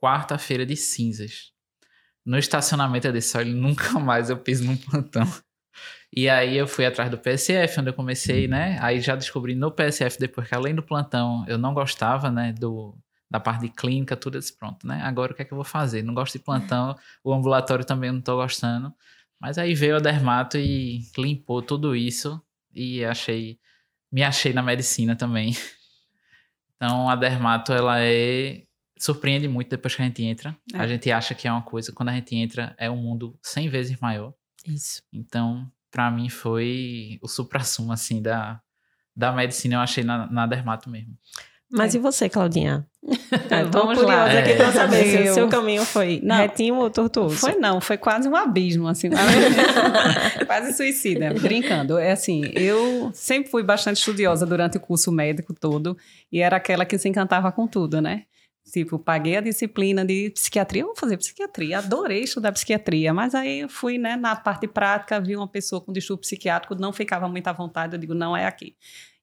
quarta-feira 0.00 0.66
de 0.66 0.76
cinzas. 0.76 1.52
No 2.24 2.38
estacionamento 2.38 3.06
eu 3.06 3.12
disse, 3.12 3.36
olha, 3.38 3.52
nunca 3.52 3.98
mais 3.98 4.28
eu 4.28 4.36
piso 4.36 4.64
num 4.64 4.76
plantão. 4.76 5.26
E 6.12 6.28
aí 6.28 6.56
eu 6.56 6.66
fui 6.66 6.86
atrás 6.86 7.10
do 7.10 7.18
PSF, 7.18 7.80
onde 7.80 7.90
eu 7.90 7.94
comecei, 7.94 8.48
né? 8.48 8.78
Aí 8.80 9.00
já 9.00 9.14
descobri 9.14 9.54
no 9.54 9.70
PSF 9.70 10.18
depois 10.18 10.48
que 10.48 10.54
além 10.54 10.74
do 10.74 10.82
plantão 10.82 11.44
eu 11.46 11.58
não 11.58 11.74
gostava, 11.74 12.30
né, 12.30 12.52
do 12.52 12.96
da 13.30 13.38
parte 13.38 13.62
de 13.62 13.68
clínica, 13.68 14.16
tudo 14.16 14.38
esse 14.38 14.56
pronto, 14.56 14.86
né? 14.86 15.02
Agora 15.02 15.32
o 15.32 15.34
que 15.34 15.42
é 15.42 15.44
que 15.44 15.52
eu 15.52 15.56
vou 15.56 15.64
fazer? 15.64 16.02
Não 16.02 16.14
gosto 16.14 16.38
de 16.38 16.44
plantão, 16.44 16.96
o 17.22 17.32
ambulatório 17.32 17.84
também 17.84 18.10
não 18.10 18.22
tô 18.22 18.36
gostando. 18.36 18.90
Mas 19.38 19.58
aí 19.58 19.74
veio 19.74 19.96
a 19.96 20.00
dermato 20.00 20.56
e 20.56 21.02
limpou 21.16 21.60
tudo 21.62 21.94
isso 21.94 22.42
e 22.74 23.04
achei 23.04 23.58
me 24.10 24.22
achei 24.22 24.52
na 24.52 24.62
medicina 24.62 25.14
também. 25.16 25.54
Então 26.76 27.10
a 27.10 27.16
dermato 27.16 27.72
ela 27.72 28.00
é 28.00 28.62
surpreende 28.96 29.48
muito 29.48 29.68
depois 29.68 29.96
que 29.96 30.02
a 30.02 30.04
gente 30.04 30.22
entra. 30.22 30.56
É. 30.72 30.78
A 30.78 30.86
gente 30.86 31.10
acha 31.10 31.34
que 31.34 31.48
é 31.48 31.52
uma 31.52 31.62
coisa, 31.62 31.92
quando 31.92 32.10
a 32.10 32.12
gente 32.12 32.36
entra 32.36 32.74
é 32.78 32.88
um 32.88 32.96
mundo 32.96 33.38
100 33.42 33.68
vezes 33.68 33.98
maior. 33.98 34.32
Isso. 34.68 35.02
Então, 35.12 35.70
para 35.90 36.10
mim 36.10 36.28
foi 36.28 37.18
o 37.22 37.28
supra-sumo, 37.28 37.92
assim, 37.92 38.20
da, 38.22 38.60
da 39.16 39.32
medicina, 39.32 39.76
eu 39.76 39.80
achei 39.80 40.04
na, 40.04 40.30
na 40.30 40.46
dermato 40.46 40.88
mesmo. 40.90 41.16
Mas 41.70 41.94
é. 41.94 41.98
e 41.98 42.00
você, 42.00 42.28
Claudinha? 42.28 42.86
Eu 43.50 43.70
tô 43.70 43.80
Vamos 43.80 43.98
curiosa 43.98 44.32
lá. 44.32 44.38
aqui 44.38 44.50
é. 44.52 44.56
pra 44.56 44.72
saber 44.72 45.04
se 45.04 45.30
o 45.30 45.34
seu 45.34 45.48
caminho 45.48 45.84
foi 45.84 46.20
não, 46.22 46.36
retinho 46.36 46.76
ou 46.76 46.90
tortuoso. 46.90 47.36
Foi 47.36 47.56
não, 47.56 47.80
foi 47.80 47.98
quase 47.98 48.28
um 48.28 48.34
abismo, 48.34 48.88
assim. 48.88 49.10
quase 50.46 50.72
suicida, 50.74 51.34
brincando. 51.34 51.98
É 51.98 52.12
assim, 52.12 52.42
eu 52.54 53.10
sempre 53.12 53.50
fui 53.50 53.62
bastante 53.62 53.98
estudiosa 53.98 54.46
durante 54.46 54.78
o 54.78 54.80
curso 54.80 55.12
médico 55.12 55.52
todo 55.52 55.96
e 56.32 56.40
era 56.40 56.56
aquela 56.56 56.84
que 56.84 56.98
se 56.98 57.08
encantava 57.08 57.52
com 57.52 57.66
tudo, 57.66 58.00
né? 58.00 58.24
Tipo, 58.70 58.98
paguei 58.98 59.36
a 59.36 59.40
disciplina 59.40 60.04
de 60.04 60.30
psiquiatria, 60.30 60.84
vou 60.84 60.94
fazer 60.94 61.16
psiquiatria, 61.16 61.78
adorei 61.78 62.22
estudar 62.22 62.52
psiquiatria, 62.52 63.14
mas 63.14 63.34
aí 63.34 63.60
eu 63.60 63.68
fui, 63.68 63.98
né, 63.98 64.16
na 64.16 64.36
parte 64.36 64.68
prática, 64.68 65.20
vi 65.20 65.34
uma 65.36 65.48
pessoa 65.48 65.80
com 65.80 65.92
distúrbio 65.92 66.22
psiquiátrico, 66.22 66.74
não 66.74 66.92
ficava 66.92 67.28
muito 67.28 67.48
à 67.48 67.52
vontade, 67.52 67.94
eu 67.94 68.00
digo, 68.00 68.14
não 68.14 68.36
é 68.36 68.46
aqui. 68.46 68.76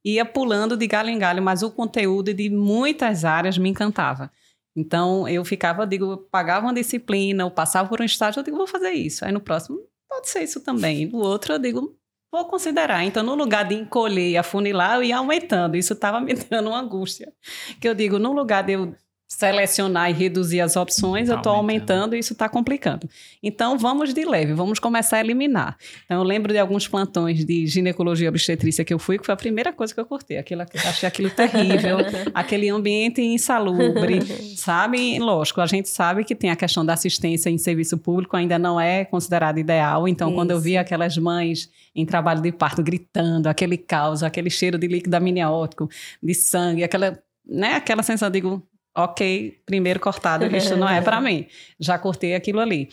Ia 0.04 0.26
pulando 0.26 0.76
de 0.78 0.88
galho 0.88 1.10
em 1.10 1.18
galho, 1.18 1.42
mas 1.42 1.64
o 1.64 1.72
conteúdo 1.72 2.34
de 2.34 2.50
muitas 2.50 3.26
áreas 3.26 3.58
me 3.58 3.70
encantava. 3.70 4.32
Então, 4.76 5.28
eu 5.28 5.44
ficava, 5.46 5.88
digo, 5.88 6.18
pagava 6.30 6.66
uma 6.66 6.74
disciplina, 6.74 7.44
eu 7.44 7.52
passava 7.52 7.88
por 7.88 8.02
um 8.02 8.04
estágio, 8.04 8.40
eu 8.40 8.44
digo, 8.44 8.58
vou 8.58 8.68
fazer 8.68 8.92
isso. 8.92 9.26
Aí 9.26 9.32
no 9.32 9.40
próximo, 9.40 9.80
pode 10.10 10.30
ser 10.30 10.44
isso 10.44 10.60
também. 10.62 11.08
No 11.08 11.20
outro, 11.20 11.54
eu 11.54 11.60
digo, 11.60 11.98
vou 12.32 12.46
considerar. 12.46 13.04
Então, 13.04 13.24
no 13.24 13.36
lugar 13.36 13.66
de 13.66 13.76
encolher 13.76 14.32
e 14.32 14.38
afunilar, 14.38 14.98
eu 14.98 15.04
ia 15.04 15.18
aumentando. 15.18 15.78
Isso 15.78 15.94
estava 15.94 16.20
me 16.20 16.34
dando 16.50 16.70
uma 16.70 16.80
angústia. 16.80 17.32
Que 17.80 17.88
eu 17.88 17.96
digo, 17.96 18.20
no 18.20 18.34
lugar 18.34 18.64
de 18.64 18.74
eu 18.74 18.94
selecionar 19.36 20.10
e 20.10 20.14
reduzir 20.14 20.62
as 20.62 20.78
opções, 20.78 21.28
eu 21.28 21.36
estou 21.36 21.52
aumentando 21.52 22.16
e 22.16 22.20
isso 22.20 22.32
está 22.32 22.48
complicando. 22.48 23.10
Então, 23.44 23.78
vamos 23.78 24.14
de 24.14 24.24
leve, 24.24 24.54
vamos 24.54 24.80
começar 24.80 25.18
a 25.18 25.20
eliminar. 25.20 25.78
Então, 26.06 26.20
eu 26.20 26.24
lembro 26.24 26.54
de 26.54 26.58
alguns 26.58 26.88
plantões 26.88 27.44
de 27.44 27.68
ginecologia 27.68 28.30
obstetrícia 28.30 28.86
que 28.86 28.94
eu 28.94 28.98
fui, 28.98 29.20
que 29.20 29.26
foi 29.26 29.34
a 29.34 29.36
primeira 29.36 29.74
coisa 29.74 29.94
que 29.94 30.00
eu 30.00 30.06
cortei. 30.06 30.38
Aquilo, 30.38 30.62
achei 30.62 31.06
aquilo 31.06 31.30
terrível, 31.30 31.98
aquele 32.34 32.70
ambiente 32.70 33.22
insalubre, 33.22 34.22
sabe? 34.56 35.20
Lógico, 35.20 35.60
a 35.60 35.66
gente 35.66 35.90
sabe 35.90 36.24
que 36.24 36.34
tem 36.34 36.50
a 36.50 36.56
questão 36.56 36.86
da 36.86 36.94
assistência 36.94 37.50
em 37.50 37.58
serviço 37.58 37.98
público, 37.98 38.38
ainda 38.38 38.58
não 38.58 38.80
é 38.80 39.04
considerada 39.04 39.60
ideal. 39.60 40.08
Então, 40.08 40.30
isso. 40.30 40.36
quando 40.36 40.52
eu 40.52 40.62
vi 40.62 40.78
aquelas 40.78 41.18
mães 41.18 41.70
em 41.94 42.06
trabalho 42.06 42.42
de 42.42 42.54
parto 42.54 42.82
gritando, 42.82 43.48
aquele 43.48 43.78
caos, 43.78 44.24
aquele 44.24 44.50
cheiro 44.50 44.78
de 44.78 44.88
líquido 44.88 45.14
amniótico, 45.14 45.90
de 46.24 46.34
sangue, 46.34 46.86
aquela 46.86 47.20
né, 47.48 47.76
aquela 47.76 48.02
sensação, 48.02 48.32
digo, 48.32 48.66
ok, 48.96 49.62
primeiro 49.66 50.00
cortado, 50.00 50.46
isso 50.56 50.76
não 50.78 50.88
é 50.88 51.02
para 51.02 51.20
mim. 51.22 51.48
Já 51.80 51.98
cortei 52.00 52.36
aquilo 52.36 52.60
ali. 52.60 52.90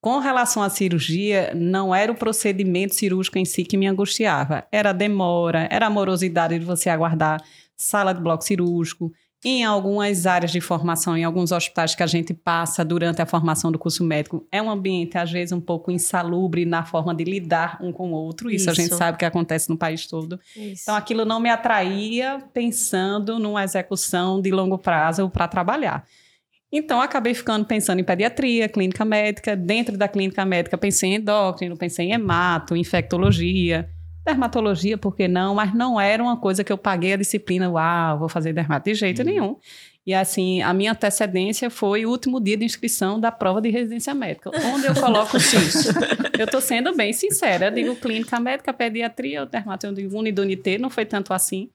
Com 0.00 0.18
relação 0.18 0.62
à 0.62 0.68
cirurgia, 0.68 1.52
não 1.54 1.94
era 1.94 2.12
o 2.12 2.14
procedimento 2.14 2.94
cirúrgico 2.94 3.38
em 3.38 3.44
si 3.44 3.64
que 3.64 3.76
me 3.76 3.86
angustiava. 3.86 4.66
Era 4.70 4.90
a 4.90 4.92
demora, 4.92 5.66
era 5.70 5.86
a 5.86 5.90
morosidade 5.90 6.58
de 6.58 6.64
você 6.64 6.90
aguardar 6.90 7.40
sala 7.76 8.12
de 8.12 8.20
bloco 8.20 8.44
cirúrgico, 8.44 9.12
em 9.44 9.62
algumas 9.62 10.26
áreas 10.26 10.50
de 10.50 10.60
formação, 10.60 11.16
em 11.16 11.24
alguns 11.24 11.52
hospitais 11.52 11.94
que 11.94 12.02
a 12.02 12.06
gente 12.06 12.32
passa 12.32 12.84
durante 12.84 13.20
a 13.20 13.26
formação 13.26 13.70
do 13.70 13.78
curso 13.78 14.02
médico, 14.02 14.46
é 14.50 14.62
um 14.62 14.70
ambiente, 14.70 15.18
às 15.18 15.30
vezes, 15.30 15.52
um 15.52 15.60
pouco 15.60 15.90
insalubre 15.90 16.64
na 16.64 16.84
forma 16.84 17.14
de 17.14 17.24
lidar 17.24 17.78
um 17.80 17.92
com 17.92 18.12
o 18.12 18.14
outro. 18.14 18.50
Isso, 18.50 18.62
Isso. 18.62 18.70
a 18.70 18.74
gente 18.74 18.94
sabe 18.94 19.18
que 19.18 19.24
acontece 19.24 19.68
no 19.68 19.76
país 19.76 20.06
todo. 20.06 20.40
Isso. 20.56 20.84
Então, 20.84 20.96
aquilo 20.96 21.24
não 21.24 21.38
me 21.38 21.50
atraía 21.50 22.42
pensando 22.54 23.38
numa 23.38 23.62
execução 23.62 24.40
de 24.40 24.50
longo 24.50 24.78
prazo 24.78 25.28
para 25.28 25.46
trabalhar. 25.46 26.06
Então, 26.72 27.00
acabei 27.00 27.34
ficando 27.34 27.64
pensando 27.64 28.00
em 28.00 28.04
pediatria, 28.04 28.68
clínica 28.68 29.04
médica. 29.04 29.54
Dentro 29.54 29.96
da 29.96 30.08
clínica 30.08 30.44
médica, 30.44 30.76
pensei 30.76 31.10
em 31.10 31.14
endócrino, 31.16 31.76
pensei 31.76 32.06
em 32.06 32.12
hemato, 32.12 32.74
infectologia 32.74 33.88
Dermatologia, 34.24 34.96
por 34.96 35.14
que 35.14 35.28
não? 35.28 35.54
Mas 35.54 35.74
não 35.74 36.00
era 36.00 36.22
uma 36.22 36.36
coisa 36.36 36.64
que 36.64 36.72
eu 36.72 36.78
paguei 36.78 37.12
a 37.12 37.16
disciplina, 37.16 37.70
uau, 37.70 38.18
vou 38.18 38.28
fazer 38.28 38.52
dermato 38.52 38.88
de 38.88 38.94
jeito 38.94 39.18
uhum. 39.18 39.24
nenhum. 39.24 39.56
E 40.06 40.12
assim, 40.12 40.60
a 40.60 40.72
minha 40.74 40.92
antecedência 40.92 41.70
foi 41.70 42.04
o 42.04 42.10
último 42.10 42.40
dia 42.40 42.56
de 42.56 42.64
inscrição 42.64 43.18
da 43.18 43.32
prova 43.32 43.60
de 43.60 43.70
residência 43.70 44.14
médica, 44.14 44.50
onde 44.72 44.86
eu 44.86 44.94
coloco 44.94 45.36
isso. 45.36 45.90
eu 46.38 46.44
estou 46.44 46.60
sendo 46.60 46.94
bem 46.94 47.12
sincera, 47.12 47.66
eu 47.66 47.70
digo 47.70 47.96
clínica 47.96 48.38
médica, 48.38 48.72
pediatria, 48.72 49.46
dermato, 49.46 49.86
eu 49.86 49.92
digo 49.94 50.18
unidunité, 50.18 50.76
não 50.76 50.90
foi 50.90 51.06
tanto 51.06 51.32
assim. 51.32 51.70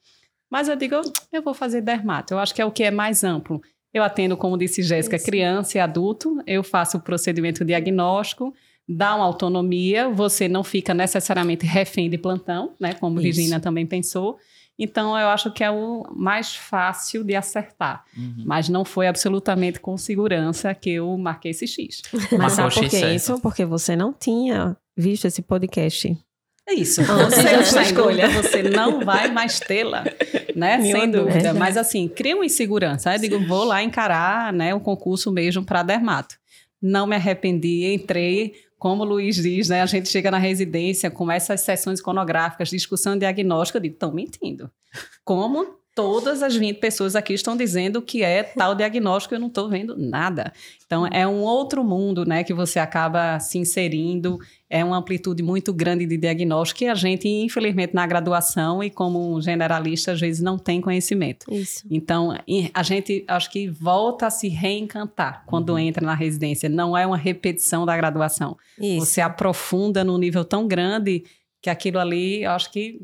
Mas 0.49 0.67
eu 0.67 0.75
digo, 0.75 0.95
eu 1.31 1.41
vou 1.41 1.53
fazer 1.53 1.81
dermato, 1.81 2.33
eu 2.33 2.39
acho 2.39 2.53
que 2.53 2.61
é 2.61 2.65
o 2.65 2.71
que 2.71 2.83
é 2.83 2.91
mais 2.91 3.23
amplo. 3.23 3.61
Eu 3.91 4.03
atendo, 4.03 4.37
como 4.37 4.57
disse 4.57 4.83
Jéssica, 4.83 5.17
criança 5.17 5.77
e 5.77 5.81
adulto, 5.81 6.37
eu 6.45 6.63
faço 6.63 6.97
o 6.97 7.01
procedimento 7.01 7.65
diagnóstico, 7.65 8.53
dá 8.89 9.15
uma 9.15 9.25
autonomia, 9.25 10.09
você 10.09 10.47
não 10.47 10.63
fica 10.63 10.95
necessariamente 10.95 11.63
refém 11.63 12.09
de 12.09 12.17
plantão, 12.17 12.73
né? 12.79 12.93
Como 12.93 13.19
Isso. 13.19 13.23
Virginia 13.23 13.59
também 13.59 13.85
pensou. 13.85 14.39
Então, 14.79 15.15
eu 15.15 15.27
acho 15.27 15.51
que 15.51 15.63
é 15.63 15.69
o 15.69 16.07
mais 16.15 16.55
fácil 16.55 17.23
de 17.23 17.35
acertar. 17.35 18.03
Uhum. 18.17 18.43
Mas 18.45 18.67
não 18.67 18.83
foi 18.83 19.07
absolutamente 19.07 19.79
com 19.79 19.95
segurança 19.95 20.73
que 20.73 20.89
eu 20.91 21.15
marquei 21.17 21.51
esse 21.51 21.67
X. 21.67 22.01
Mas 22.35 22.53
sabe 22.53 22.73
por 22.73 22.89
que 22.89 23.05
isso? 23.05 23.39
Porque 23.41 23.63
você 23.63 23.95
não 23.95 24.11
tinha 24.11 24.75
visto 24.97 25.25
esse 25.25 25.41
podcast. 25.43 26.17
É 26.65 26.73
isso. 26.73 27.03
Você 27.03 27.41
já 27.43 27.59
está 27.59 27.81
escolha. 27.83 28.29
Você 28.29 28.63
não 28.63 29.03
vai 29.03 29.29
mais 29.29 29.59
tê-la, 29.59 30.03
né? 30.55 30.81
Sem 30.81 31.11
dúvida. 31.11 31.53
Mas 31.53 31.77
assim, 31.77 32.07
cria 32.07 32.35
uma 32.35 32.45
insegurança. 32.45 33.13
Eu 33.13 33.19
digo, 33.19 33.45
vou 33.45 33.65
lá 33.65 33.83
encarar 33.83 34.53
né, 34.53 34.73
o 34.73 34.79
concurso 34.79 35.31
mesmo 35.31 35.63
para 35.63 35.83
dermato. 35.83 36.35
Não 36.81 37.05
me 37.05 37.15
arrependi, 37.15 37.93
entrei 37.93 38.53
como 38.79 39.03
o 39.03 39.05
Luiz 39.05 39.35
diz, 39.35 39.67
né, 39.69 39.81
a 39.81 39.85
gente 39.85 40.07
chega 40.07 40.31
na 40.31 40.37
residência 40.37 41.11
com 41.11 41.29
essas 41.29 41.61
sessões 41.61 41.99
iconográficas, 41.99 42.69
discussão 42.69 43.17
diagnóstica, 43.17 43.77
eu 43.77 43.81
digo, 43.81 43.93
estão 43.93 44.13
mentindo. 44.13 44.71
Como 45.23 45.78
todas 45.99 46.41
as 46.41 46.55
20 46.55 46.77
pessoas 46.77 47.13
aqui 47.13 47.33
estão 47.33 47.57
dizendo 47.57 48.01
que 48.01 48.23
é 48.23 48.41
tal 48.41 48.73
diagnóstico, 48.73 49.35
eu 49.35 49.39
não 49.39 49.47
estou 49.47 49.67
vendo 49.67 49.97
nada. 49.97 50.53
Então, 50.85 51.05
é 51.05 51.27
um 51.27 51.41
outro 51.41 51.83
mundo 51.83 52.25
né, 52.25 52.41
que 52.41 52.53
você 52.53 52.79
acaba 52.79 53.37
se 53.37 53.57
inserindo 53.57 54.39
é 54.69 54.85
uma 54.85 54.97
amplitude 54.97 55.43
muito 55.43 55.73
grande 55.73 56.05
de 56.05 56.15
diagnóstico 56.15 56.79
que 56.79 56.85
a 56.85 56.95
gente, 56.95 57.27
infelizmente, 57.27 57.93
na 57.93 58.07
graduação 58.07 58.81
e 58.81 58.89
como 58.89 59.41
generalista, 59.41 60.13
às 60.13 60.21
vezes 60.21 60.41
não 60.41 60.57
tem 60.57 60.79
conhecimento. 60.79 61.51
Isso. 61.51 61.85
Então, 61.91 62.33
a 62.73 62.83
gente 62.83 63.25
acho 63.27 63.51
que 63.51 63.67
volta 63.67 64.27
a 64.27 64.29
se 64.29 64.47
reencantar 64.47 65.43
quando 65.47 65.71
uhum. 65.71 65.79
entra 65.79 66.05
na 66.05 66.13
residência. 66.13 66.69
Não 66.69 66.95
é 66.95 67.05
uma 67.05 67.17
repetição 67.17 67.85
da 67.85 67.97
graduação. 67.97 68.55
Isso. 68.79 69.05
Você 69.05 69.19
aprofunda 69.19 70.01
num 70.03 70.17
nível 70.17 70.45
tão 70.45 70.65
grande 70.65 71.25
que 71.61 71.69
aquilo 71.69 71.99
ali, 71.99 72.43
eu 72.43 72.51
acho 72.51 72.71
que 72.71 73.01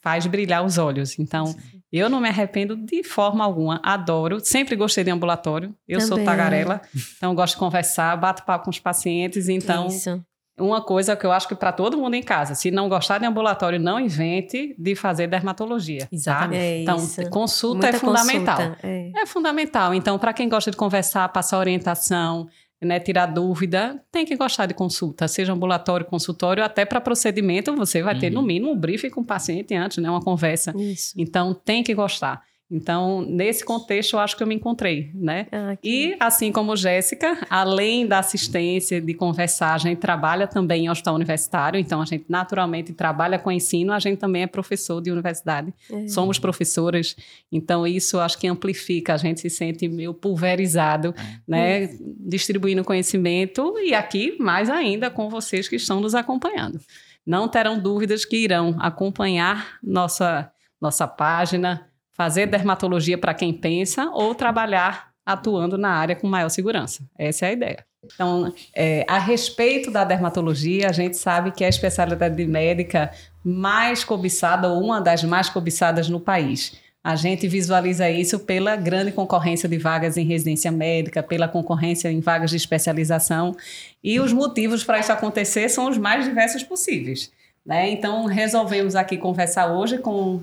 faz 0.00 0.26
brilhar 0.26 0.64
os 0.64 0.78
olhos. 0.78 1.18
Então, 1.18 1.46
Sim. 1.46 1.77
Eu 1.92 2.08
não 2.08 2.20
me 2.20 2.28
arrependo 2.28 2.76
de 2.76 3.02
forma 3.02 3.44
alguma. 3.44 3.80
Adoro. 3.82 4.40
Sempre 4.40 4.76
gostei 4.76 5.04
de 5.04 5.10
ambulatório. 5.10 5.74
Eu 5.86 5.98
Também. 6.00 6.16
sou 6.16 6.24
tagarela. 6.24 6.80
Então, 7.16 7.34
gosto 7.34 7.54
de 7.54 7.60
conversar, 7.60 8.16
bato 8.16 8.44
papo 8.44 8.64
com 8.64 8.70
os 8.70 8.78
pacientes. 8.78 9.48
Então, 9.48 9.86
Isso 9.86 10.22
uma 10.60 10.82
coisa 10.82 11.16
que 11.16 11.24
eu 11.24 11.32
acho 11.32 11.46
que 11.46 11.54
para 11.54 11.72
todo 11.72 11.96
mundo 11.96 12.14
em 12.14 12.22
casa, 12.22 12.54
se 12.54 12.70
não 12.70 12.88
gostar 12.88 13.18
de 13.18 13.26
ambulatório, 13.26 13.78
não 13.78 13.98
invente 13.98 14.74
de 14.78 14.94
fazer 14.94 15.26
dermatologia. 15.26 16.08
Exatamente. 16.10 16.58
Tá? 16.58 16.64
É 16.64 16.82
então, 16.82 16.96
isso. 16.96 17.30
consulta 17.30 17.86
Muita 17.86 17.96
é 17.96 18.00
fundamental. 18.00 18.56
Consulta, 18.56 18.86
é. 18.86 19.12
é. 19.14 19.26
fundamental. 19.26 19.94
Então, 19.94 20.18
para 20.18 20.32
quem 20.32 20.48
gosta 20.48 20.70
de 20.70 20.76
conversar, 20.76 21.28
passar 21.28 21.58
orientação, 21.58 22.48
né, 22.80 23.00
tirar 23.00 23.26
dúvida, 23.26 24.00
tem 24.12 24.24
que 24.24 24.36
gostar 24.36 24.66
de 24.66 24.74
consulta, 24.74 25.26
seja 25.26 25.52
ambulatório, 25.52 26.06
consultório, 26.06 26.62
até 26.62 26.84
para 26.84 27.00
procedimento, 27.00 27.74
você 27.74 28.02
vai 28.02 28.14
uhum. 28.14 28.20
ter 28.20 28.30
no 28.30 28.42
mínimo 28.42 28.72
um 28.72 28.76
briefing 28.76 29.10
com 29.10 29.20
o 29.20 29.24
paciente 29.24 29.74
antes, 29.74 29.98
né, 29.98 30.08
uma 30.08 30.22
conversa. 30.22 30.72
Isso. 30.76 31.14
Então, 31.16 31.52
tem 31.54 31.82
que 31.82 31.94
gostar. 31.94 32.42
Então, 32.70 33.22
nesse 33.22 33.64
contexto, 33.64 34.14
eu 34.14 34.20
acho 34.20 34.36
que 34.36 34.42
eu 34.42 34.46
me 34.46 34.54
encontrei, 34.54 35.10
né? 35.14 35.46
Ah, 35.50 35.78
e, 35.82 36.14
assim 36.20 36.52
como 36.52 36.76
Jéssica, 36.76 37.38
além 37.48 38.06
da 38.06 38.18
assistência, 38.18 39.00
de 39.00 39.14
conversar, 39.14 39.72
a 39.72 39.78
gente 39.78 39.98
trabalha 39.98 40.46
também 40.46 40.84
em 40.84 40.90
hospital 40.90 41.14
universitário, 41.14 41.80
então 41.80 42.02
a 42.02 42.04
gente 42.04 42.26
naturalmente 42.28 42.92
trabalha 42.92 43.38
com 43.38 43.50
ensino, 43.50 43.90
a 43.90 43.98
gente 43.98 44.18
também 44.18 44.42
é 44.42 44.46
professor 44.46 45.00
de 45.00 45.10
universidade, 45.10 45.72
é. 45.90 46.08
somos 46.08 46.38
professoras, 46.38 47.16
então 47.50 47.86
isso 47.86 48.20
acho 48.20 48.38
que 48.38 48.46
amplifica, 48.46 49.14
a 49.14 49.16
gente 49.16 49.40
se 49.40 49.48
sente 49.48 49.88
meio 49.88 50.12
pulverizado, 50.12 51.14
é. 51.16 51.40
né? 51.48 51.84
É. 51.84 51.90
Distribuindo 52.20 52.84
conhecimento 52.84 53.78
e 53.78 53.94
aqui, 53.94 54.36
mais 54.38 54.68
ainda, 54.68 55.08
com 55.08 55.30
vocês 55.30 55.68
que 55.68 55.76
estão 55.76 56.00
nos 56.00 56.14
acompanhando. 56.14 56.78
Não 57.26 57.48
terão 57.48 57.78
dúvidas 57.78 58.26
que 58.26 58.36
irão 58.36 58.76
acompanhar 58.78 59.78
nossa, 59.82 60.50
nossa 60.80 61.06
página, 61.06 61.87
fazer 62.18 62.46
dermatologia 62.46 63.16
para 63.16 63.32
quem 63.32 63.52
pensa 63.52 64.10
ou 64.12 64.34
trabalhar 64.34 65.10
atuando 65.24 65.78
na 65.78 65.90
área 65.90 66.16
com 66.16 66.26
maior 66.26 66.48
segurança. 66.48 67.04
Essa 67.16 67.46
é 67.46 67.48
a 67.50 67.52
ideia. 67.52 67.84
Então, 68.04 68.52
é, 68.74 69.04
a 69.08 69.18
respeito 69.18 69.90
da 69.90 70.02
dermatologia, 70.02 70.88
a 70.88 70.92
gente 70.92 71.16
sabe 71.16 71.52
que 71.52 71.62
é 71.62 71.66
a 71.66 71.70
especialidade 71.70 72.44
médica 72.46 73.12
mais 73.44 74.02
cobiçada 74.02 74.68
ou 74.68 74.82
uma 74.82 75.00
das 75.00 75.22
mais 75.22 75.48
cobiçadas 75.48 76.08
no 76.08 76.18
país. 76.18 76.76
A 77.04 77.14
gente 77.14 77.46
visualiza 77.46 78.10
isso 78.10 78.40
pela 78.40 78.74
grande 78.74 79.12
concorrência 79.12 79.68
de 79.68 79.78
vagas 79.78 80.16
em 80.16 80.24
residência 80.24 80.72
médica, 80.72 81.22
pela 81.22 81.46
concorrência 81.46 82.10
em 82.10 82.20
vagas 82.20 82.50
de 82.50 82.56
especialização. 82.56 83.54
E 84.02 84.18
os 84.18 84.32
motivos 84.32 84.82
para 84.82 84.98
isso 84.98 85.12
acontecer 85.12 85.68
são 85.68 85.88
os 85.88 85.98
mais 85.98 86.24
diversos 86.24 86.62
possíveis. 86.62 87.30
Né? 87.64 87.90
Então, 87.90 88.24
resolvemos 88.24 88.96
aqui 88.96 89.16
conversar 89.16 89.72
hoje 89.72 89.98
com 89.98 90.42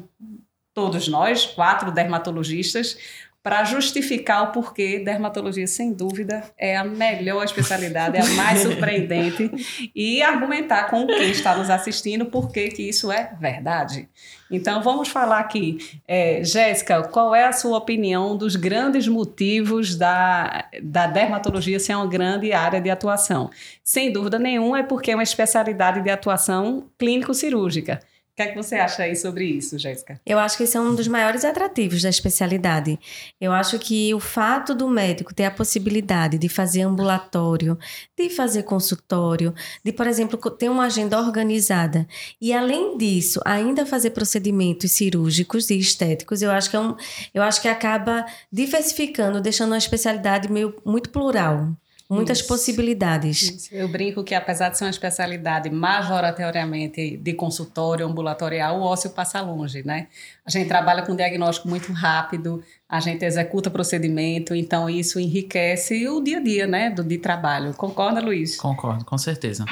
todos 0.75 1.07
nós, 1.07 1.45
quatro 1.45 1.89
dermatologistas, 1.89 2.97
para 3.41 3.63
justificar 3.63 4.43
o 4.43 4.51
porquê 4.51 4.97
dermatologia, 4.97 5.67
sem 5.67 5.93
dúvida, 5.93 6.43
é 6.57 6.75
a 6.75 6.83
melhor 6.83 7.45
especialidade, 7.45 8.17
é 8.17 8.21
a 8.21 8.25
mais 8.29 8.61
surpreendente, 8.63 9.91
e 9.95 10.21
argumentar 10.21 10.89
com 10.89 11.05
quem 11.05 11.29
está 11.29 11.55
nos 11.55 11.69
assistindo 11.69 12.25
por 12.25 12.51
que 12.51 12.73
isso 12.79 13.11
é 13.11 13.35
verdade. 13.39 14.09
Então, 14.49 14.81
vamos 14.81 15.09
falar 15.09 15.39
aqui. 15.39 15.77
É, 16.07 16.43
Jéssica, 16.43 17.03
qual 17.03 17.35
é 17.35 17.45
a 17.45 17.53
sua 17.53 17.77
opinião 17.77 18.35
dos 18.35 18.55
grandes 18.55 19.07
motivos 19.07 19.95
da, 19.95 20.65
da 20.81 21.05
dermatologia 21.05 21.79
ser 21.79 21.93
uma 21.93 22.07
grande 22.07 22.51
área 22.51 22.81
de 22.81 22.89
atuação? 22.89 23.51
Sem 23.83 24.11
dúvida 24.11 24.39
nenhuma, 24.39 24.79
é 24.79 24.83
porque 24.83 25.11
é 25.11 25.15
uma 25.15 25.23
especialidade 25.23 26.01
de 26.01 26.09
atuação 26.09 26.89
clínico-cirúrgica. 26.97 27.99
Que 28.35 28.41
é 28.41 28.47
que 28.47 28.55
você 28.55 28.75
acha 28.75 29.03
aí 29.03 29.15
sobre 29.15 29.45
isso, 29.45 29.79
Jéssica? 29.79 30.19
Eu 30.25 30.37
acho 30.37 30.57
que 30.57 30.63
esse 30.63 30.75
é 30.75 30.79
um 30.79 30.93
dos 30.93 31.07
maiores 31.07 31.45
atrativos 31.45 32.01
da 32.01 32.09
especialidade. 32.09 32.99
Eu 33.39 33.53
acho 33.53 33.79
que 33.79 34.13
o 34.13 34.19
fato 34.19 34.75
do 34.75 34.89
médico 34.89 35.33
ter 35.33 35.45
a 35.45 35.51
possibilidade 35.51 36.37
de 36.37 36.49
fazer 36.49 36.81
ambulatório, 36.81 37.79
de 38.17 38.29
fazer 38.29 38.63
consultório, 38.63 39.53
de, 39.83 39.93
por 39.93 40.05
exemplo, 40.05 40.37
ter 40.51 40.67
uma 40.67 40.85
agenda 40.85 41.17
organizada 41.17 42.05
e, 42.41 42.53
além 42.53 42.97
disso, 42.97 43.39
ainda 43.45 43.85
fazer 43.85 44.09
procedimentos 44.09 44.91
cirúrgicos 44.91 45.69
e 45.69 45.79
estéticos, 45.79 46.41
eu 46.41 46.51
acho 46.51 46.69
que, 46.69 46.75
é 46.75 46.79
um, 46.79 46.95
eu 47.33 47.41
acho 47.41 47.61
que 47.61 47.69
acaba 47.69 48.25
diversificando, 48.51 49.39
deixando 49.39 49.71
uma 49.71 49.77
especialidade 49.77 50.51
meio, 50.51 50.75
muito 50.83 51.09
plural 51.09 51.73
muitas 52.09 52.39
Isso. 52.39 52.47
possibilidades. 52.47 53.41
Isso. 53.41 53.73
Eu 53.73 53.87
brinco 53.87 54.23
que, 54.23 54.35
apesar 54.35 54.69
de 54.69 54.77
ser 54.77 54.85
uma 54.85 54.89
especialidade 54.89 55.69
majoratoriamente 55.69 57.17
de 57.17 57.33
consultório 57.33 58.05
ambulatorial, 58.05 58.79
o 58.79 58.83
ósseo 58.83 59.09
passa 59.11 59.41
longe, 59.41 59.85
né? 59.85 60.07
A 60.45 60.49
gente 60.49 60.67
trabalha 60.67 61.01
com 61.01 61.15
diagnóstico 61.15 61.67
muito 61.67 61.91
rápido, 61.91 62.63
a 62.87 62.99
gente 62.99 63.25
executa 63.25 63.69
procedimento, 63.69 64.53
então 64.53 64.89
isso 64.89 65.19
enriquece 65.19 66.07
o 66.07 66.21
dia 66.21 66.37
a 66.37 66.41
dia, 66.41 66.67
né, 66.67 66.89
do 66.89 67.03
de 67.03 67.17
trabalho. 67.17 67.73
Concorda, 67.73 68.21
Luiz? 68.21 68.55
Concordo, 68.57 69.03
com 69.03 69.17
certeza. 69.17 69.65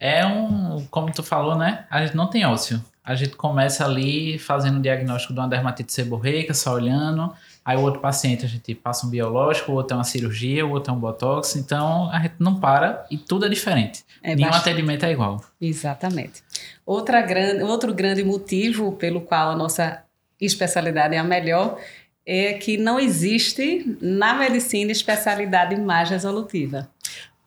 É 0.00 0.26
um, 0.26 0.86
como 0.90 1.10
tu 1.12 1.22
falou, 1.22 1.56
né? 1.56 1.86
A 1.90 2.04
gente 2.04 2.16
não 2.16 2.28
tem 2.28 2.44
ósseo. 2.44 2.82
A 3.04 3.14
gente 3.14 3.36
começa 3.36 3.84
ali 3.84 4.38
fazendo 4.38 4.78
o 4.78 4.82
diagnóstico 4.82 5.32
de 5.32 5.38
uma 5.38 5.48
dermatite 5.48 5.92
seborreica, 5.92 6.52
só 6.52 6.74
olhando 6.74 7.32
Aí 7.66 7.76
o 7.76 7.80
outro 7.80 8.00
paciente 8.00 8.44
a 8.44 8.48
gente 8.48 8.76
passa 8.76 9.04
um 9.04 9.10
biológico, 9.10 9.72
o 9.72 9.74
outro 9.74 9.94
é 9.94 9.98
uma 9.98 10.04
cirurgia, 10.04 10.64
o 10.64 10.70
outro 10.70 10.92
é 10.92 10.96
um 10.96 11.00
botox. 11.00 11.56
Então 11.56 12.08
a 12.12 12.20
gente 12.20 12.36
não 12.38 12.60
para 12.60 13.04
e 13.10 13.18
tudo 13.18 13.44
é 13.44 13.48
diferente. 13.48 14.04
É 14.22 14.36
Nenhum 14.36 14.50
bastante... 14.50 14.70
atendimento 14.70 15.04
é 15.04 15.10
igual. 15.10 15.44
Exatamente. 15.60 16.44
Outra 16.86 17.20
grande, 17.22 17.64
outro 17.64 17.92
grande 17.92 18.22
motivo 18.22 18.92
pelo 18.92 19.20
qual 19.20 19.50
a 19.50 19.56
nossa 19.56 20.04
especialidade 20.40 21.16
é 21.16 21.18
a 21.18 21.24
melhor 21.24 21.76
é 22.24 22.52
que 22.52 22.78
não 22.78 23.00
existe 23.00 23.98
na 24.00 24.34
medicina 24.34 24.92
especialidade 24.92 25.74
mais 25.74 26.08
resolutiva. 26.08 26.88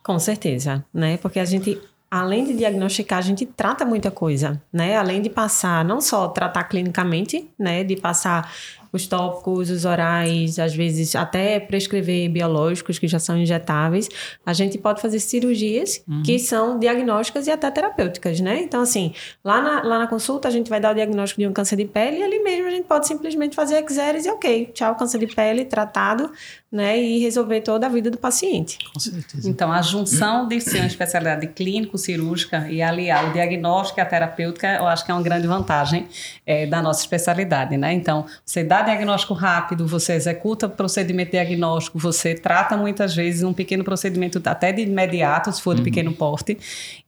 Com 0.03 0.19
certeza, 0.19 0.83
né? 0.93 1.15
Porque 1.15 1.39
a 1.39 1.45
gente 1.45 1.79
além 2.11 2.43
de 2.43 2.55
diagnosticar, 2.55 3.19
a 3.19 3.21
gente 3.21 3.45
trata 3.45 3.85
muita 3.85 4.09
coisa, 4.09 4.61
né? 4.73 4.97
Além 4.97 5.21
de 5.21 5.29
passar, 5.29 5.85
não 5.85 6.01
só 6.01 6.27
tratar 6.27 6.63
clinicamente, 6.63 7.49
né? 7.57 7.83
De 7.83 7.95
passar 7.95 8.51
os 8.91 9.07
tópicos, 9.07 9.69
os 9.69 9.85
orais, 9.85 10.59
às 10.59 10.75
vezes 10.75 11.15
até 11.15 11.59
prescrever 11.59 12.29
biológicos 12.29 12.99
que 12.99 13.07
já 13.07 13.19
são 13.19 13.37
injetáveis, 13.37 14.09
a 14.45 14.53
gente 14.53 14.77
pode 14.77 15.01
fazer 15.01 15.19
cirurgias 15.19 16.03
uhum. 16.07 16.23
que 16.23 16.39
são 16.39 16.79
diagnósticas 16.79 17.47
e 17.47 17.51
até 17.51 17.69
terapêuticas, 17.69 18.39
né? 18.39 18.61
Então, 18.61 18.81
assim, 18.81 19.13
lá 19.43 19.61
na, 19.61 19.83
lá 19.83 19.99
na 19.99 20.07
consulta 20.07 20.47
a 20.47 20.51
gente 20.51 20.69
vai 20.69 20.79
dar 20.79 20.91
o 20.91 20.95
diagnóstico 20.95 21.41
de 21.41 21.47
um 21.47 21.53
câncer 21.53 21.75
de 21.75 21.85
pele 21.85 22.17
e 22.17 22.23
ali 22.23 22.39
mesmo 22.39 22.67
a 22.67 22.71
gente 22.71 22.85
pode 22.85 23.07
simplesmente 23.07 23.55
fazer 23.55 23.83
exéres 23.83 24.25
e 24.25 24.29
ok, 24.29 24.71
tchau, 24.73 24.95
câncer 24.95 25.19
de 25.19 25.27
pele 25.27 25.65
tratado, 25.65 26.31
né? 26.71 26.99
E 27.01 27.19
resolver 27.19 27.61
toda 27.61 27.87
a 27.87 27.89
vida 27.89 28.11
do 28.11 28.17
paciente. 28.17 28.77
Com 28.93 28.99
certeza. 28.99 29.49
Então, 29.49 29.71
a 29.71 29.81
junção 29.81 30.47
de 30.47 30.61
ser 30.61 30.77
uma 30.77 30.87
especialidade 30.87 31.47
clínico-cirúrgica 31.47 32.69
e 32.69 32.81
aliar 32.81 33.29
o 33.29 33.33
diagnóstico 33.33 33.99
e 33.99 34.01
a 34.01 34.05
terapêutica, 34.05 34.75
eu 34.75 34.85
acho 34.85 35.03
que 35.03 35.09
é 35.09 35.13
uma 35.13 35.23
grande 35.23 35.47
vantagem 35.47 36.07
é, 36.45 36.67
da 36.67 36.81
nossa 36.81 37.01
especialidade, 37.01 37.75
né? 37.75 37.91
Então, 37.93 38.25
você 38.45 38.63
dá 38.63 38.83
diagnóstico 38.83 39.33
rápido, 39.33 39.87
você 39.87 40.13
executa 40.13 40.69
procedimento 40.69 41.31
diagnóstico, 41.31 41.97
você 41.97 42.35
trata 42.35 42.77
muitas 42.77 43.15
vezes 43.15 43.41
um 43.41 43.53
pequeno 43.53 43.83
procedimento 43.83 44.39
até 44.45 44.71
de 44.71 44.83
imediato, 44.83 45.51
se 45.51 45.61
for 45.61 45.73
de 45.73 45.81
uhum. 45.81 45.85
pequeno 45.85 46.13
porte, 46.13 46.57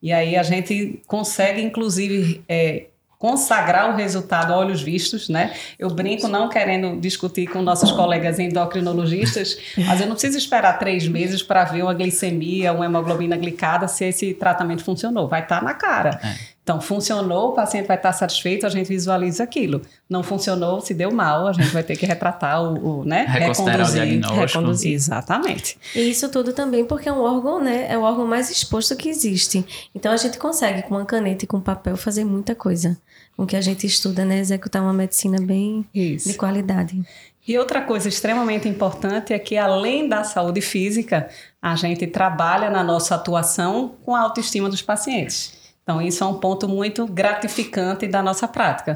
e 0.02 0.12
aí 0.12 0.36
a 0.36 0.44
gente 0.44 1.02
consegue, 1.06 1.62
inclusive, 1.62 2.44
é, 2.50 2.88
consagrar 3.22 3.94
o 3.94 3.96
resultado 3.96 4.52
a 4.52 4.58
olhos 4.58 4.82
vistos, 4.82 5.30
né? 5.30 5.54
Eu 5.78 5.92
brinco 5.92 6.28
não 6.28 6.50
querendo 6.50 7.00
discutir 7.00 7.46
com 7.46 7.62
nossos 7.62 7.92
colegas 7.92 8.40
endocrinologistas, 8.40 9.60
mas 9.78 10.02
eu 10.02 10.08
não 10.08 10.14
preciso 10.16 10.40
esperar 10.40 10.80
três 10.80 11.08
meses 11.08 11.44
para 11.44 11.64
ver 11.66 11.84
uma 11.84 11.94
glicemia, 11.94 12.74
uma 12.74 12.86
hemoglobina 12.86 13.38
glicada, 13.38 13.88
se 13.88 14.06
esse 14.06 14.34
tratamento 14.34 14.84
funcionou. 14.84 15.28
Vai 15.28 15.44
estar 15.44 15.60
tá 15.60 15.64
na 15.64 15.76
cara. 15.76 16.20
É. 16.24 16.51
Então, 16.64 16.80
funcionou, 16.80 17.50
o 17.50 17.54
paciente 17.54 17.88
vai 17.88 17.98
estar 17.98 18.14
satisfeito, 18.14 18.68
a 18.68 18.70
gente 18.70 18.88
visualiza 18.88 19.44
aquilo. 19.44 19.82
Não 20.08 20.22
funcionou, 20.22 20.80
se 20.80 20.94
deu 20.94 21.12
mal, 21.12 21.48
a 21.48 21.54
gente 21.54 21.70
vai 21.70 21.82
ter 21.82 21.96
que 21.96 22.06
retratar 22.06 22.62
o, 22.62 23.02
o 23.02 23.06
né? 23.06 23.26
Reconduzir, 23.28 23.82
o 23.82 23.92
diagnóstico. 23.92 24.40
Reconduzir, 24.40 24.94
exatamente. 24.94 25.78
E 25.96 26.12
isso 26.12 26.30
tudo 26.30 26.54
também 26.54 26.86
porque 26.86 27.10
é 27.10 27.12
um 27.12 27.20
órgão, 27.20 27.60
né? 27.60 27.88
É 27.90 27.98
o 27.98 28.02
órgão 28.02 28.28
mais 28.28 28.52
exposto 28.52 28.96
que 28.96 29.10
existe. 29.10 29.66
Então, 29.96 30.12
a 30.12 30.18
gente 30.18 30.38
consegue, 30.38 30.84
com 30.84 30.96
uma 30.96 31.06
caneta 31.06 31.46
e 31.46 31.48
com 31.48 31.60
papel, 31.60 31.98
fazer 31.98 32.24
muita 32.24 32.54
coisa. 32.54 32.96
Com 33.36 33.48
que 33.48 33.56
a 33.56 33.62
gente 33.62 33.88
estuda, 33.88 34.24
né? 34.24 34.38
Executar 34.38 34.84
uma 34.84 34.94
medicina 34.94 35.42
bem 35.42 35.84
isso. 35.96 36.30
de 36.30 36.36
qualidade. 36.36 37.02
E 37.48 37.58
outra 37.58 37.82
coisa 37.82 38.08
extremamente 38.08 38.70
importante 38.70 39.34
é 39.34 39.40
que, 39.40 39.58
além 39.58 40.08
da 40.08 40.24
saúde 40.24 40.62
física, 40.62 41.28
a 41.60 41.76
gente 41.76 42.06
trabalha 42.06 42.70
na 42.70 42.84
nossa 42.84 43.16
atuação 43.16 43.96
com 44.06 44.16
a 44.16 44.22
autoestima 44.22 44.70
dos 44.70 44.84
pacientes. 44.84 45.60
Então, 45.84 46.02
isso 46.02 46.24
é 46.24 46.28
um 46.28 46.40
ponto 46.40 46.68
muito 46.68 47.06
gratificante 47.06 48.08
da 48.08 48.22
nossa 48.22 48.48
prática. 48.48 48.94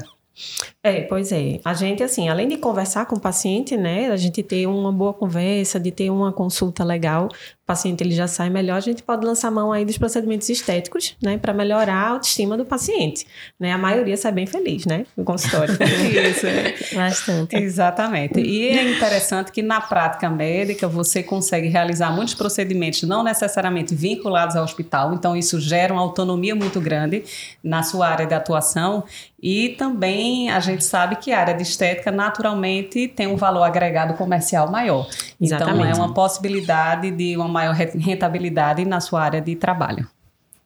É, 0.82 1.02
pois 1.02 1.32
é. 1.32 1.60
A 1.64 1.72
gente, 1.72 2.02
assim, 2.02 2.28
além 2.28 2.46
de 2.46 2.58
conversar 2.58 3.06
com 3.06 3.16
o 3.16 3.20
paciente, 3.20 3.76
né, 3.76 4.10
a 4.10 4.16
gente 4.16 4.42
ter 4.42 4.66
uma 4.66 4.92
boa 4.92 5.14
conversa, 5.14 5.80
de 5.80 5.90
ter 5.90 6.10
uma 6.10 6.32
consulta 6.32 6.84
legal, 6.84 7.28
paciente 7.66 8.02
ele 8.02 8.14
já 8.14 8.28
sai 8.28 8.48
melhor, 8.48 8.76
a 8.76 8.80
gente 8.80 9.02
pode 9.02 9.26
lançar 9.26 9.50
mão 9.50 9.72
aí 9.72 9.84
dos 9.84 9.98
procedimentos 9.98 10.48
estéticos, 10.48 11.16
né, 11.20 11.36
para 11.36 11.52
melhorar 11.52 11.94
a 11.94 12.08
autoestima 12.10 12.56
do 12.56 12.64
paciente, 12.64 13.26
né? 13.58 13.72
A 13.72 13.78
maioria 13.78 14.16
sai 14.16 14.30
bem 14.30 14.46
feliz, 14.46 14.86
né, 14.86 15.04
no 15.16 15.24
consultório. 15.24 15.74
Isso, 16.30 16.46
é. 16.46 16.74
Bastante. 16.94 17.56
Exatamente. 17.56 18.40
E 18.40 18.68
é 18.68 18.90
interessante 18.96 19.50
que 19.50 19.62
na 19.62 19.80
prática 19.80 20.30
médica 20.30 20.86
você 20.86 21.22
consegue 21.22 21.68
realizar 21.68 22.10
muitos 22.12 22.34
procedimentos 22.34 23.02
não 23.02 23.24
necessariamente 23.24 23.94
vinculados 23.94 24.54
ao 24.54 24.62
hospital, 24.62 25.12
então 25.14 25.36
isso 25.36 25.58
gera 25.58 25.92
uma 25.92 26.02
autonomia 26.02 26.54
muito 26.54 26.80
grande 26.80 27.24
na 27.64 27.82
sua 27.82 28.08
área 28.08 28.26
de 28.26 28.34
atuação 28.34 29.04
e 29.42 29.70
também 29.70 30.50
a 30.50 30.60
gente 30.60 30.84
sabe 30.84 31.16
que 31.16 31.30
a 31.30 31.40
área 31.40 31.54
de 31.54 31.62
estética 31.62 32.10
naturalmente 32.10 33.06
tem 33.08 33.26
um 33.26 33.36
valor 33.36 33.62
agregado 33.62 34.14
comercial 34.14 34.70
maior. 34.70 35.06
Exatamente. 35.40 35.78
Então 35.78 35.90
é 35.90 35.94
uma 35.94 36.14
possibilidade 36.14 37.10
de 37.10 37.36
uma 37.36 37.48
maior 37.56 37.74
rentabilidade 37.74 38.84
na 38.84 39.00
sua 39.00 39.22
área 39.22 39.40
de 39.40 39.56
trabalho, 39.56 40.06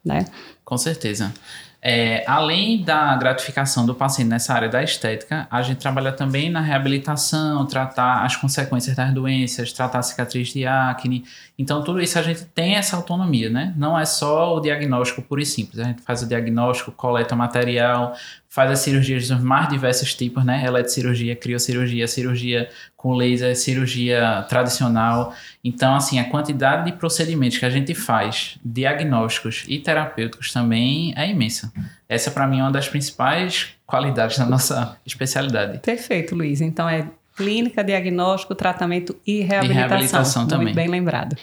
né? 0.05 0.25
Com 0.65 0.77
certeza. 0.77 1.33
É, 1.83 2.23
além 2.27 2.83
da 2.83 3.17
gratificação 3.17 3.87
do 3.87 3.95
paciente 3.95 4.29
nessa 4.29 4.53
área 4.53 4.69
da 4.69 4.83
estética, 4.83 5.49
a 5.51 5.63
gente 5.63 5.79
trabalha 5.79 6.13
também 6.13 6.51
na 6.51 6.61
reabilitação, 6.61 7.65
tratar 7.67 8.23
as 8.23 8.37
consequências 8.37 8.95
das 8.95 9.15
doenças, 9.15 9.73
tratar 9.73 10.01
a 10.01 10.03
cicatriz 10.03 10.53
de 10.53 10.67
acne. 10.67 11.25
Então, 11.59 11.83
tudo 11.83 12.01
isso 12.01 12.19
a 12.19 12.23
gente 12.23 12.45
tem 12.45 12.75
essa 12.75 12.97
autonomia, 12.97 13.49
né? 13.49 13.73
Não 13.79 13.99
é 13.99 14.05
só 14.05 14.57
o 14.57 14.61
diagnóstico 14.61 15.23
puro 15.23 15.41
e 15.41 15.47
simples. 15.47 15.79
A 15.79 15.85
gente 15.85 16.03
faz 16.03 16.23
o 16.23 16.27
diagnóstico, 16.27 16.93
coleta 16.93 17.35
material, 17.35 18.15
faz 18.51 18.71
as 18.71 18.81
cirurgias 18.81 19.29
dos 19.29 19.41
mais 19.41 19.69
diversos 19.69 20.13
tipos, 20.15 20.45
né? 20.45 20.65
Eletrocirurgia, 20.67 21.37
criocirurgia, 21.37 22.09
cirurgia 22.09 22.69
com 22.97 23.15
laser, 23.15 23.57
cirurgia 23.57 24.45
tradicional. 24.49 25.33
Então, 25.65 25.95
assim, 25.95 26.19
a 26.19 26.29
quantidade 26.29 26.91
de 26.91 26.97
procedimentos 26.99 27.59
que 27.59 27.65
a 27.65 27.71
gente 27.71 27.95
faz, 27.95 28.59
diagnósticos 28.65 29.65
e 29.69 29.79
terapêuticos 29.79 30.53
também 30.53 31.15
é 31.17 31.31
imensa. 31.31 31.70
Essa, 32.09 32.31
para 32.31 32.47
mim, 32.47 32.61
é 32.61 32.63
uma 32.63 32.73
das 32.73 32.89
principais 32.89 33.75
qualidades 33.87 34.39
da 34.39 34.47
nossa 34.47 34.97
especialidade. 35.07 35.79
Perfeito, 35.79 36.35
Luiz. 36.35 36.61
Então, 36.61 36.89
é 36.89 37.07
clínica, 37.41 37.83
diagnóstico, 37.83 38.55
tratamento 38.55 39.17
e 39.27 39.41
reabilitação. 39.41 39.71
E 39.71 39.89
reabilitação 39.89 40.47
também. 40.47 40.67
Muito 40.67 40.77
bem 40.77 40.89
lembrado. 40.89 41.37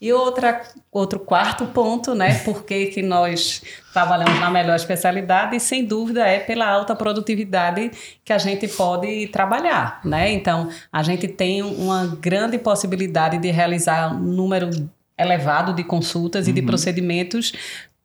E 0.00 0.10
outra, 0.10 0.62
outro 0.90 1.18
quarto 1.20 1.66
ponto, 1.66 2.14
né? 2.14 2.38
Por 2.38 2.64
que, 2.64 2.86
que 2.86 3.02
nós 3.02 3.62
trabalhamos 3.92 4.40
na 4.40 4.50
melhor 4.50 4.76
especialidade? 4.76 5.56
E 5.56 5.60
sem 5.60 5.84
dúvida 5.84 6.26
é 6.26 6.38
pela 6.38 6.66
alta 6.66 6.96
produtividade 6.96 7.90
que 8.24 8.32
a 8.32 8.38
gente 8.38 8.66
pode 8.68 9.26
trabalhar, 9.28 10.00
né? 10.04 10.32
Então, 10.32 10.70
a 10.90 11.02
gente 11.02 11.28
tem 11.28 11.60
uma 11.60 12.06
grande 12.18 12.56
possibilidade 12.56 13.36
de 13.36 13.50
realizar 13.50 14.14
um 14.14 14.20
número 14.20 14.70
elevado 15.18 15.74
de 15.74 15.84
consultas 15.84 16.46
uhum. 16.46 16.50
e 16.50 16.54
de 16.54 16.60
uhum. 16.60 16.66
procedimentos 16.66 17.52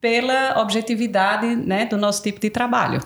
pela 0.01 0.59
objetividade 0.61 1.55
né, 1.55 1.85
do 1.85 1.97
nosso 1.97 2.21
tipo 2.21 2.39
de 2.39 2.49
trabalho. 2.49 3.01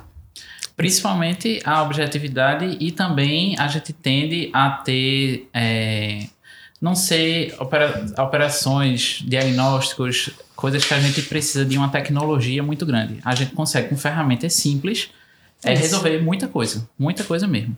Principalmente 0.76 1.62
a 1.64 1.84
objetividade 1.84 2.78
e 2.80 2.92
também 2.92 3.56
a 3.60 3.68
gente 3.68 3.94
tende 3.94 4.50
a 4.54 4.72
ter, 4.72 5.48
é, 5.54 6.26
não 6.82 6.96
sei, 6.96 7.54
opera, 7.60 8.06
operações, 8.18 9.24
diagnósticos, 9.26 10.32
coisas 10.56 10.84
que 10.84 10.94
a 10.94 11.00
gente 11.00 11.22
precisa 11.24 11.66
de 11.66 11.78
uma 11.78 11.90
tecnologia 11.90 12.64
muito 12.64 12.86
grande. 12.86 13.20
A 13.24 13.36
gente 13.36 13.54
consegue 13.54 13.90
com 13.90 13.98
ferramentas 13.98 14.54
simples 14.54 15.12
é, 15.64 15.74
resolver 15.74 16.20
muita 16.22 16.48
coisa, 16.48 16.90
muita 16.98 17.24
coisa 17.24 17.48
mesmo. 17.48 17.78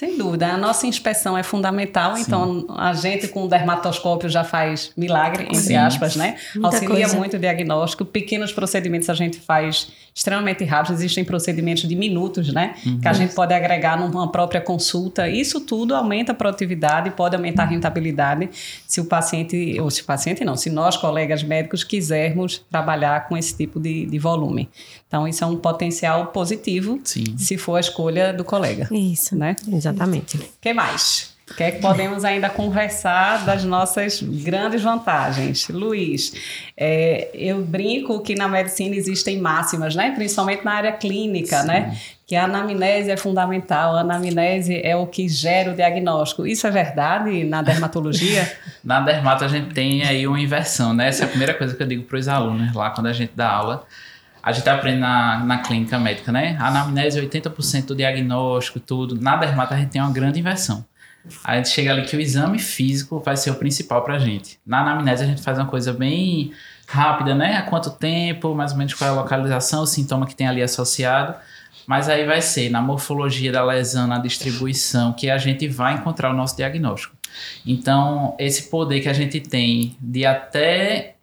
Sem 0.00 0.16
dúvida. 0.16 0.46
A 0.46 0.56
nossa 0.56 0.86
inspeção 0.86 1.36
é 1.36 1.42
fundamental, 1.42 2.16
Sim. 2.16 2.22
então 2.22 2.64
a 2.70 2.94
gente 2.94 3.28
com 3.28 3.44
o 3.44 3.48
dermatoscópio 3.48 4.30
já 4.30 4.42
faz 4.42 4.92
milagre, 4.96 5.42
entre 5.42 5.60
Sim. 5.60 5.76
aspas, 5.76 6.16
né? 6.16 6.38
Muita 6.54 6.68
Auxilia 6.68 6.88
coisa. 6.88 7.18
muito 7.18 7.36
o 7.36 7.38
diagnóstico. 7.38 8.06
Pequenos 8.06 8.50
procedimentos 8.50 9.10
a 9.10 9.14
gente 9.14 9.38
faz 9.38 9.92
extremamente 10.14 10.64
rápido. 10.64 10.94
Existem 10.94 11.24
procedimentos 11.24 11.88
de 11.88 11.94
minutos, 11.94 12.52
né? 12.52 12.74
Uhum. 12.84 13.00
Que 13.00 13.08
a 13.08 13.12
gente 13.12 13.34
pode 13.34 13.54
agregar 13.54 13.98
numa 13.98 14.30
própria 14.30 14.60
consulta. 14.60 15.28
Isso 15.28 15.60
tudo 15.60 15.94
aumenta 15.94 16.32
a 16.32 16.34
produtividade, 16.34 17.10
pode 17.10 17.36
aumentar 17.36 17.64
a 17.64 17.66
rentabilidade 17.66 18.48
se 18.86 19.00
o 19.00 19.04
paciente, 19.04 19.78
ou 19.80 19.90
se 19.90 20.02
o 20.02 20.04
paciente 20.04 20.44
não, 20.44 20.56
se 20.56 20.70
nós, 20.70 20.96
colegas 20.96 21.42
médicos, 21.42 21.84
quisermos 21.84 22.62
trabalhar 22.70 23.28
com 23.28 23.36
esse 23.36 23.56
tipo 23.56 23.80
de, 23.80 24.06
de 24.06 24.18
volume. 24.18 24.68
Então, 25.06 25.26
isso 25.26 25.42
é 25.42 25.46
um 25.46 25.56
potencial 25.56 26.26
positivo 26.26 27.00
Sim. 27.04 27.36
se 27.36 27.56
for 27.56 27.76
a 27.76 27.80
escolha 27.80 28.32
do 28.32 28.44
colega. 28.44 28.88
Isso. 28.90 29.36
Né? 29.36 29.56
Exatamente. 29.72 30.36
O 30.36 30.44
que 30.60 30.72
mais? 30.72 31.30
Que 31.56 31.64
é 31.64 31.70
que 31.72 31.80
podemos 31.80 32.24
ainda 32.24 32.48
conversar 32.48 33.44
das 33.44 33.64
nossas 33.64 34.22
grandes 34.22 34.82
vantagens? 34.82 35.68
Luiz, 35.68 36.32
é, 36.76 37.28
eu 37.34 37.62
brinco 37.62 38.20
que 38.20 38.34
na 38.34 38.48
medicina 38.48 38.94
existem 38.94 39.38
máximas, 39.38 39.94
né? 39.94 40.12
principalmente 40.12 40.64
na 40.64 40.72
área 40.72 40.92
clínica, 40.92 41.62
né? 41.64 41.96
que 42.26 42.36
a 42.36 42.44
anamnese 42.44 43.10
é 43.10 43.16
fundamental, 43.16 43.96
a 43.96 44.00
anamnese 44.02 44.80
é 44.84 44.94
o 44.94 45.04
que 45.06 45.28
gera 45.28 45.72
o 45.72 45.74
diagnóstico. 45.74 46.46
Isso 46.46 46.64
é 46.66 46.70
verdade 46.70 47.42
na 47.42 47.60
dermatologia? 47.60 48.50
na 48.84 49.00
dermato 49.00 49.44
a 49.44 49.48
gente 49.48 49.74
tem 49.74 50.04
aí 50.04 50.26
uma 50.28 50.40
inversão, 50.40 50.94
né? 50.94 51.08
Essa 51.08 51.24
é 51.24 51.26
a 51.26 51.28
primeira 51.28 51.54
coisa 51.54 51.74
que 51.74 51.82
eu 51.82 51.86
digo 51.88 52.04
para 52.04 52.18
os 52.18 52.28
alunos 52.28 52.72
lá 52.72 52.90
quando 52.90 53.08
a 53.08 53.12
gente 53.12 53.32
dá 53.34 53.50
aula 53.50 53.84
a 54.42 54.52
gente 54.52 54.68
aprende 54.68 54.98
na, 54.98 55.44
na 55.44 55.58
clínica 55.58 55.98
médica, 55.98 56.32
né? 56.32 56.56
A 56.58 56.68
anamnese 56.68 57.18
é 57.18 57.22
80% 57.22 57.86
do 57.86 57.94
diagnóstico, 57.94 58.80
tudo. 58.80 59.20
Na 59.20 59.36
dermata 59.36 59.74
a 59.74 59.78
gente 59.78 59.90
tem 59.90 60.00
uma 60.00 60.12
grande 60.12 60.40
inversão. 60.40 60.84
A 61.44 61.56
gente 61.56 61.68
chega 61.68 61.92
ali 61.92 62.06
que 62.06 62.16
o 62.16 62.20
exame 62.20 62.58
físico 62.58 63.20
vai 63.20 63.36
ser 63.36 63.50
o 63.50 63.54
principal 63.54 64.02
pra 64.02 64.18
gente. 64.18 64.58
Na 64.66 64.80
anamnese 64.80 65.22
a 65.22 65.26
gente 65.26 65.42
faz 65.42 65.58
uma 65.58 65.66
coisa 65.66 65.92
bem 65.92 66.52
rápida, 66.86 67.34
né? 67.34 67.56
Há 67.56 67.62
quanto 67.62 67.90
tempo, 67.90 68.54
mais 68.54 68.72
ou 68.72 68.78
menos 68.78 68.94
qual 68.94 69.08
é 69.08 69.12
a 69.12 69.16
localização, 69.16 69.82
o 69.82 69.86
sintoma 69.86 70.26
que 70.26 70.34
tem 70.34 70.48
ali 70.48 70.62
associado. 70.62 71.34
Mas 71.86 72.08
aí 72.08 72.24
vai 72.24 72.40
ser 72.40 72.70
na 72.70 72.80
morfologia 72.80 73.52
da 73.52 73.64
lesão, 73.64 74.06
na 74.06 74.18
distribuição, 74.18 75.12
que 75.12 75.30
a 75.30 75.38
gente 75.38 75.66
vai 75.68 75.94
encontrar 75.94 76.30
o 76.30 76.34
nosso 76.34 76.56
diagnóstico. 76.56 77.16
Então, 77.66 78.34
esse 78.38 78.70
poder 78.70 79.00
que 79.00 79.08
a 79.08 79.12
gente 79.12 79.40
tem 79.40 79.96
de 80.00 80.26
até 80.26 81.14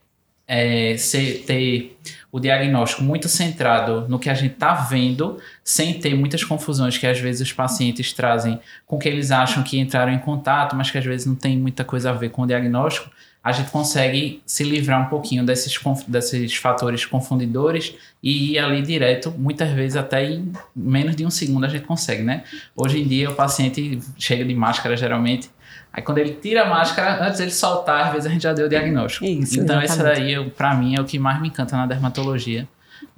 é, 0.48 0.96
ser, 0.98 1.44
ter 1.46 1.98
o 2.32 2.40
diagnóstico 2.40 3.04
muito 3.04 3.30
centrado 3.30 4.06
no 4.10 4.20
que 4.20 4.30
a 4.30 4.34
gente 4.34 4.54
está 4.54 4.74
vendo, 4.74 5.38
sem 5.64 5.94
ter 6.00 6.14
muitas 6.16 6.44
confusões 6.44 6.98
que 6.98 7.08
às 7.08 7.20
vezes 7.20 7.48
os 7.48 7.54
pacientes 7.54 8.12
trazem 8.14 8.60
com 8.86 8.98
que 8.98 9.08
eles 9.08 9.32
acham 9.32 9.64
que 9.64 9.80
entraram 9.80 10.12
em 10.12 10.20
contato, 10.20 10.76
mas 10.76 10.92
que 10.92 10.98
às 10.98 11.06
vezes 11.06 11.26
não 11.26 11.36
tem 11.36 11.58
muita 11.58 11.84
coisa 11.84 12.10
a 12.10 12.14
ver 12.14 12.30
com 12.30 12.42
o 12.42 12.48
diagnóstico, 12.48 13.10
a 13.44 13.54
gente 13.54 13.72
consegue 13.72 14.42
se 14.46 14.66
livrar 14.66 15.02
um 15.02 15.10
pouquinho 15.10 15.46
desses, 15.46 15.80
desses 16.06 16.56
fatores 16.58 17.06
confundidores 17.06 17.96
e 18.22 18.52
ir 18.52 18.60
ali 18.60 18.82
direto, 18.82 19.34
muitas 19.38 19.72
vezes 19.72 19.96
até 19.96 20.30
em 20.30 20.52
menos 20.76 21.16
de 21.16 21.26
um 21.26 21.30
segundo 21.30 21.66
a 21.66 21.70
gente 21.70 21.86
consegue, 21.86 22.24
né? 22.24 22.44
Hoje 22.76 23.00
em 23.00 23.08
dia 23.08 23.30
o 23.30 23.36
paciente 23.36 24.02
chega 24.18 24.44
de 24.44 24.54
máscara 24.54 24.98
geralmente, 24.98 25.50
Aí 25.98 26.04
quando 26.04 26.20
ele 26.20 26.34
tira 26.40 26.62
a 26.62 26.66
máscara, 26.70 27.26
antes 27.26 27.40
ele 27.40 27.50
soltar, 27.50 28.06
às 28.06 28.12
vezes 28.12 28.28
a 28.28 28.30
gente 28.30 28.44
já 28.44 28.54
deu 28.54 28.68
o 28.68 28.70
diagnóstico. 28.70 29.26
Isso, 29.26 29.60
então 29.60 29.82
esse 29.82 29.98
daí, 29.98 30.48
para 30.52 30.76
mim, 30.76 30.96
é 30.96 31.02
o 31.02 31.06
que 31.06 31.18
mais 31.18 31.42
me 31.42 31.48
encanta 31.48 31.76
na 31.76 31.88
dermatologia 31.88 32.68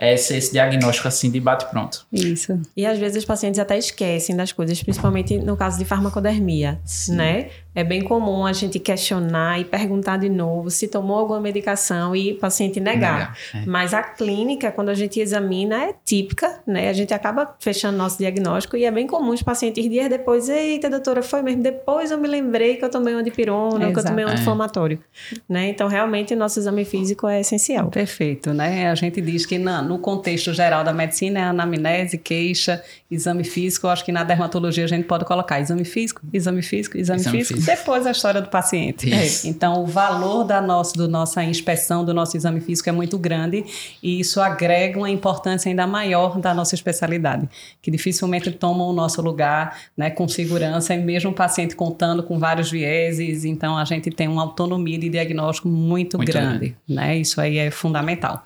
é 0.02 0.13
esse, 0.13 0.36
esse 0.36 0.54
diagnóstico 0.54 1.10
assim 1.10 1.30
de 1.30 1.42
bate 1.42 1.65
pronto. 1.70 2.06
Isso. 2.12 2.58
E 2.76 2.86
às 2.86 2.98
vezes 2.98 3.18
os 3.18 3.26
pacientes 3.26 3.60
até 3.60 3.78
esquecem 3.78 4.34
das 4.34 4.54
coisas, 4.54 4.82
principalmente 4.82 5.38
no 5.38 5.58
caso 5.58 5.78
de 5.78 5.84
farmacodermia, 5.84 6.80
Sim. 6.86 7.15
né? 7.15 7.50
É 7.76 7.84
bem 7.84 8.02
comum 8.02 8.46
a 8.46 8.54
gente 8.54 8.80
questionar 8.80 9.60
e 9.60 9.64
perguntar 9.64 10.18
de 10.18 10.28
novo 10.28 10.70
se 10.72 10.88
tomou 10.88 11.18
alguma 11.20 11.40
medicação 11.40 12.16
e 12.16 12.34
o 12.34 12.38
paciente 12.38 12.80
negar. 12.80 13.36
negar 13.54 13.64
é. 13.64 13.66
Mas 13.66 13.94
a 13.94 14.02
clínica, 14.02 14.72
quando 14.72 14.90
a 14.90 14.96
gente 14.96 15.20
examina, 15.20 15.86
é 15.86 15.94
típica, 16.04 16.60
né? 16.66 16.90
A 16.90 16.94
gente 16.94 17.14
acaba 17.14 17.56
fechando 17.60 17.98
nosso 17.98 18.18
diagnóstico 18.18 18.76
e 18.76 18.86
é 18.86 18.92
bem 18.92 19.06
comum 19.06 19.32
os 19.32 19.44
pacientes 19.44 19.88
dias 19.88 20.10
depois, 20.10 20.50
eita, 20.50 20.90
doutora, 20.90 21.22
foi 21.22 21.42
mesmo 21.42 21.62
depois 21.62 22.12
eu 22.12 22.18
me 22.18 22.28
lembrei 22.28 22.78
que 22.78 22.86
eu 22.86 22.90
tomei 22.90 23.16
um 23.16 23.22
dipirona, 23.22 23.90
é, 23.90 23.92
que 23.92 24.00
eu 24.00 24.04
tomei 24.04 24.26
um 24.26 24.30
anti-inflamatório, 24.30 25.00
é. 25.32 25.38
né? 25.48 25.70
Então, 25.70 25.88
realmente, 25.88 26.36
nosso 26.36 26.60
exame 26.60 26.86
físico 26.86 27.28
é 27.28 27.42
essencial. 27.42 27.90
Perfeito, 27.90 28.54
né? 28.54 28.90
A 28.90 28.96
gente 28.96 29.22
diz 29.22 29.46
que 29.46 29.58
na, 29.58 29.82
no 29.82 30.00
contexto 30.00 30.54
geral 30.54 30.84
da 30.84 30.92
medicina 30.92 31.40
é 31.40 31.44
anamnese, 31.44 32.18
queixa, 32.18 32.84
exame 33.12 33.44
físico. 33.44 33.88
Eu 33.88 33.92
acho 33.92 34.04
que 34.04 34.12
na 34.12 34.24
dermatologia 34.24 34.84
a 34.84 34.88
gente 34.88 35.06
pode 35.06 35.26
colocar 35.26 35.60
exame 35.60 35.86
físico, 35.86 36.22
exame 36.34 36.62
físico, 36.62 36.98
exame, 36.98 37.22
exame 37.22 37.38
físico, 37.38 37.54
físico, 37.56 37.59
depois 37.65 38.06
a 38.06 38.12
história 38.12 38.41
do 38.41 38.50
paciente. 38.50 39.12
É. 39.12 39.28
Então, 39.45 39.84
o 39.84 39.86
valor 39.86 40.43
da 40.43 40.62
nossa, 40.62 40.93
do 40.93 41.08
nossa 41.08 41.43
inspeção, 41.43 42.04
do 42.04 42.13
nosso 42.13 42.36
exame 42.36 42.60
físico 42.60 42.89
é 42.89 42.91
muito 42.91 43.17
grande 43.17 43.65
e 44.02 44.19
isso 44.19 44.41
agrega 44.41 44.98
uma 44.98 45.10
importância 45.10 45.69
ainda 45.69 45.86
maior 45.88 46.39
da 46.39 46.54
nossa 46.54 46.76
especialidade, 46.76 47.48
que 47.82 47.89
dificilmente 47.89 48.52
tomam 48.52 48.88
o 48.88 48.93
nosso 48.93 49.22
lugar 49.22 49.80
né, 49.95 50.10
com 50.10 50.28
segurança, 50.28 50.93
e 50.93 50.98
mesmo 50.98 51.32
o 51.32 51.34
paciente 51.34 51.76
contando 51.76 52.24
com 52.24 52.38
vários 52.38 52.72
vieses, 52.72 53.45
então 53.45 53.78
a 53.78 53.86
gente 53.86 54.10
tem 54.10 54.28
uma 54.28 54.41
autonomia 54.41 54.98
de 54.98 55.10
diagnóstico 55.10 55.67
muito, 55.67 56.17
muito 56.17 56.32
grande. 56.32 56.58
grande. 56.60 56.76
Né? 56.88 57.17
Isso 57.17 57.39
aí 57.39 57.58
é 57.58 57.72
fundamental. 57.72 58.43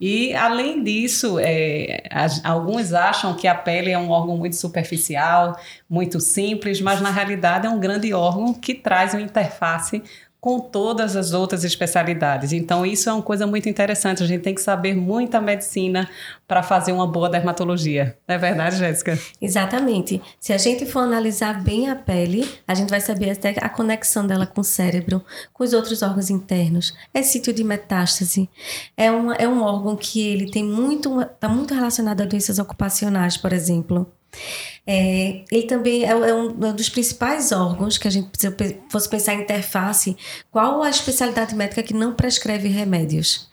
E, 0.00 0.34
além 0.34 0.82
disso, 0.82 1.38
é, 1.38 2.02
alguns 2.44 2.92
acham 2.92 3.34
que 3.34 3.48
a 3.48 3.54
pele 3.54 3.90
é 3.90 3.98
um 3.98 4.10
órgão 4.10 4.36
muito 4.36 4.54
superficial, 4.54 5.58
muito 5.88 6.20
simples, 6.20 6.80
mas 6.82 7.00
na 7.00 7.10
realidade 7.10 7.66
é 7.66 7.70
um 7.70 7.80
grande 7.80 8.12
órgão 8.12 8.52
que 8.52 8.74
traz 8.74 9.14
uma 9.14 9.22
interface 9.22 10.02
com 10.46 10.60
todas 10.60 11.16
as 11.16 11.32
outras 11.32 11.64
especialidades. 11.64 12.52
Então, 12.52 12.86
isso 12.86 13.10
é 13.10 13.12
uma 13.12 13.20
coisa 13.20 13.48
muito 13.48 13.68
interessante. 13.68 14.22
A 14.22 14.26
gente 14.26 14.42
tem 14.42 14.54
que 14.54 14.60
saber 14.60 14.94
muita 14.94 15.40
medicina 15.40 16.08
para 16.46 16.62
fazer 16.62 16.92
uma 16.92 17.04
boa 17.04 17.28
dermatologia. 17.28 18.16
Não 18.28 18.36
é 18.36 18.38
verdade, 18.38 18.76
Jéssica? 18.76 19.18
Exatamente. 19.42 20.22
Se 20.38 20.52
a 20.52 20.56
gente 20.56 20.86
for 20.86 21.00
analisar 21.00 21.64
bem 21.64 21.90
a 21.90 21.96
pele, 21.96 22.48
a 22.64 22.74
gente 22.74 22.90
vai 22.90 23.00
saber 23.00 23.30
até 23.30 23.56
a 23.60 23.68
conexão 23.68 24.24
dela 24.24 24.46
com 24.46 24.60
o 24.60 24.64
cérebro, 24.64 25.20
com 25.52 25.64
os 25.64 25.72
outros 25.72 26.00
órgãos 26.00 26.30
internos. 26.30 26.94
É 27.12 27.24
sítio 27.24 27.52
de 27.52 27.64
metástase. 27.64 28.48
É, 28.96 29.10
uma, 29.10 29.34
é 29.34 29.48
um 29.48 29.60
órgão 29.64 29.96
que 29.96 30.28
ele 30.28 30.48
tem 30.48 30.62
muito, 30.62 31.22
está 31.22 31.48
muito 31.48 31.74
relacionado 31.74 32.20
a 32.20 32.24
doenças 32.24 32.60
ocupacionais, 32.60 33.36
por 33.36 33.52
exemplo. 33.52 34.06
É, 34.86 35.42
ele 35.50 35.66
também 35.66 36.04
é, 36.04 36.10
é, 36.10 36.34
um, 36.34 36.52
dos 36.52 36.88
principais 36.88 37.50
órgãos 37.50 37.98
que 37.98 38.06
a 38.06 38.10
gente, 38.10 38.28
se 38.38 38.48
fosse 38.88 39.08
pensar 39.08 39.34
em 39.34 39.40
interface, 39.40 40.16
qual 40.50 40.80
a 40.80 40.88
especialidade 40.88 41.56
médica 41.56 41.82
que 41.82 41.92
não 41.92 42.14
prescreve 42.14 42.68
remédios? 42.68 43.48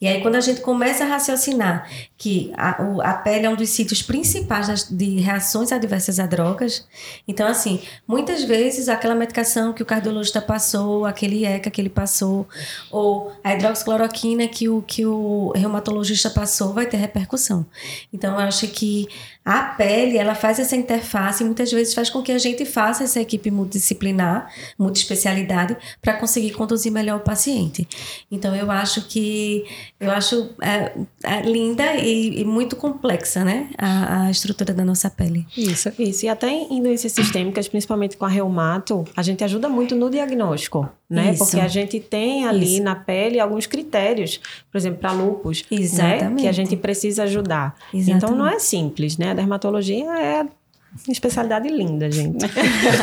E 0.00 0.06
aí, 0.06 0.22
quando 0.22 0.36
a 0.36 0.40
gente 0.40 0.60
começa 0.60 1.04
a 1.04 1.06
raciocinar 1.06 1.88
que 2.16 2.52
a, 2.56 2.82
o, 2.82 3.02
a 3.02 3.12
pele 3.14 3.46
é 3.46 3.50
um 3.50 3.54
dos 3.56 3.68
sítios 3.68 4.00
principais 4.00 4.66
das, 4.66 4.88
de 4.88 5.20
reações 5.20 5.72
adversas 5.72 6.18
a 6.18 6.26
drogas, 6.26 6.86
então, 7.26 7.46
assim, 7.46 7.82
muitas 8.06 8.44
vezes 8.44 8.88
aquela 8.88 9.14
medicação 9.14 9.72
que 9.72 9.82
o 9.82 9.86
cardiologista 9.86 10.40
passou, 10.40 11.04
aquele 11.04 11.44
ECA 11.44 11.70
que 11.70 11.80
ele 11.80 11.90
passou, 11.90 12.48
ou 12.90 13.32
a 13.44 13.54
hidroxicloroquina 13.54 14.48
que 14.48 14.68
o, 14.68 14.80
que 14.80 15.04
o 15.04 15.52
reumatologista 15.54 16.30
passou, 16.30 16.72
vai 16.72 16.86
ter 16.86 16.96
repercussão. 16.96 17.66
Então, 18.12 18.34
eu 18.34 18.40
acho 18.40 18.66
que 18.68 19.06
a 19.48 19.62
pele, 19.62 20.18
ela 20.18 20.34
faz 20.34 20.58
essa 20.58 20.76
interface 20.76 21.42
e 21.42 21.46
muitas 21.46 21.72
vezes 21.72 21.94
faz 21.94 22.10
com 22.10 22.20
que 22.20 22.30
a 22.30 22.36
gente 22.36 22.66
faça 22.66 23.04
essa 23.04 23.18
equipe 23.18 23.50
multidisciplinar, 23.50 24.52
multiespecialidade, 24.78 25.74
para 26.02 26.12
conseguir 26.18 26.50
conduzir 26.50 26.92
melhor 26.92 27.16
o 27.16 27.20
paciente. 27.20 27.88
Então, 28.30 28.54
eu 28.54 28.70
acho 28.70 29.08
que 29.08 29.64
eu 29.98 30.10
acho 30.10 30.50
é, 30.60 30.92
é 31.24 31.40
linda 31.40 31.94
e, 31.94 32.42
e, 32.42 32.44
muito 32.44 32.76
complexa, 32.76 33.42
né? 33.42 33.70
A, 33.78 34.24
a, 34.24 34.30
estrutura 34.30 34.74
da 34.74 34.84
nossa 34.84 35.08
pele. 35.08 35.46
Isso, 35.56 35.90
isso. 35.98 36.26
E 36.26 36.28
até 36.28 36.50
em 36.50 36.82
doenças 36.82 37.12
sistêmicas, 37.12 37.68
principalmente 37.68 38.18
com 38.18 38.26
a 38.26 38.28
reumato, 38.28 39.06
a 39.16 39.22
gente 39.22 39.42
ajuda 39.42 39.66
muito 39.66 39.96
no 39.96 40.10
diagnóstico, 40.10 40.86
né? 41.08 41.30
Isso. 41.30 41.38
Porque 41.38 41.58
a 41.58 41.68
gente 41.68 41.98
tem 42.00 42.46
ali 42.46 42.74
isso. 42.74 42.82
na 42.82 42.94
pele 42.94 43.40
alguns 43.40 43.66
critérios, 43.66 44.42
por 44.70 44.76
exemplo, 44.76 44.98
para 44.98 45.12
lupus, 45.12 45.64
né? 45.70 46.34
Que 46.36 46.46
a 46.46 46.52
gente 46.52 46.76
precisa 46.76 47.22
ajudar. 47.22 47.74
Exatamente. 47.94 48.24
Então 48.24 48.36
não 48.36 48.46
é 48.46 48.58
simples, 48.58 49.16
né? 49.16 49.37
Dermatologia 49.38 50.10
é 50.18 50.46
especialidade 51.08 51.68
linda, 51.68 52.10
gente. 52.10 52.44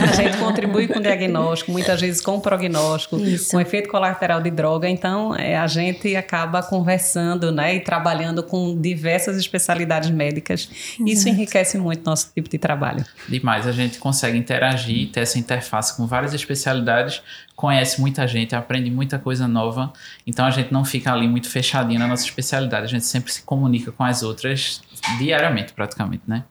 a 0.01 0.13
gente 0.13 0.37
contribui 0.37 0.87
com 0.87 0.99
o 0.99 1.01
diagnóstico, 1.01 1.71
muitas 1.71 2.01
vezes 2.01 2.19
com 2.19 2.35
o 2.35 2.41
prognóstico, 2.41 3.17
Isso. 3.17 3.51
com 3.51 3.57
o 3.57 3.61
efeito 3.61 3.89
colateral 3.89 4.41
de 4.41 4.51
droga. 4.51 4.89
Então, 4.89 5.35
é, 5.35 5.55
a 5.55 5.67
gente 5.67 6.15
acaba 6.15 6.61
conversando 6.61 7.51
né, 7.51 7.75
e 7.75 7.79
trabalhando 7.79 8.43
com 8.43 8.79
diversas 8.79 9.37
especialidades 9.37 10.09
médicas. 10.09 10.69
Exato. 10.69 11.09
Isso 11.09 11.29
enriquece 11.29 11.77
muito 11.77 12.05
nosso 12.05 12.31
tipo 12.33 12.49
de 12.49 12.57
trabalho. 12.57 13.05
Demais. 13.29 13.65
A 13.65 13.71
gente 13.71 13.97
consegue 13.97 14.37
interagir, 14.37 15.09
ter 15.11 15.21
essa 15.21 15.39
interface 15.39 15.95
com 15.95 16.05
várias 16.05 16.33
especialidades, 16.33 17.21
conhece 17.55 18.01
muita 18.01 18.27
gente, 18.27 18.55
aprende 18.55 18.91
muita 18.91 19.17
coisa 19.17 19.47
nova. 19.47 19.93
Então, 20.27 20.45
a 20.45 20.51
gente 20.51 20.71
não 20.73 20.83
fica 20.83 21.13
ali 21.13 21.27
muito 21.27 21.49
fechadinho 21.49 21.99
na 21.99 22.07
nossa 22.07 22.25
especialidade. 22.25 22.85
A 22.85 22.89
gente 22.89 23.05
sempre 23.05 23.31
se 23.31 23.43
comunica 23.43 23.91
com 23.91 24.03
as 24.03 24.21
outras 24.21 24.81
diariamente, 25.17 25.73
praticamente, 25.73 26.23
né? 26.27 26.43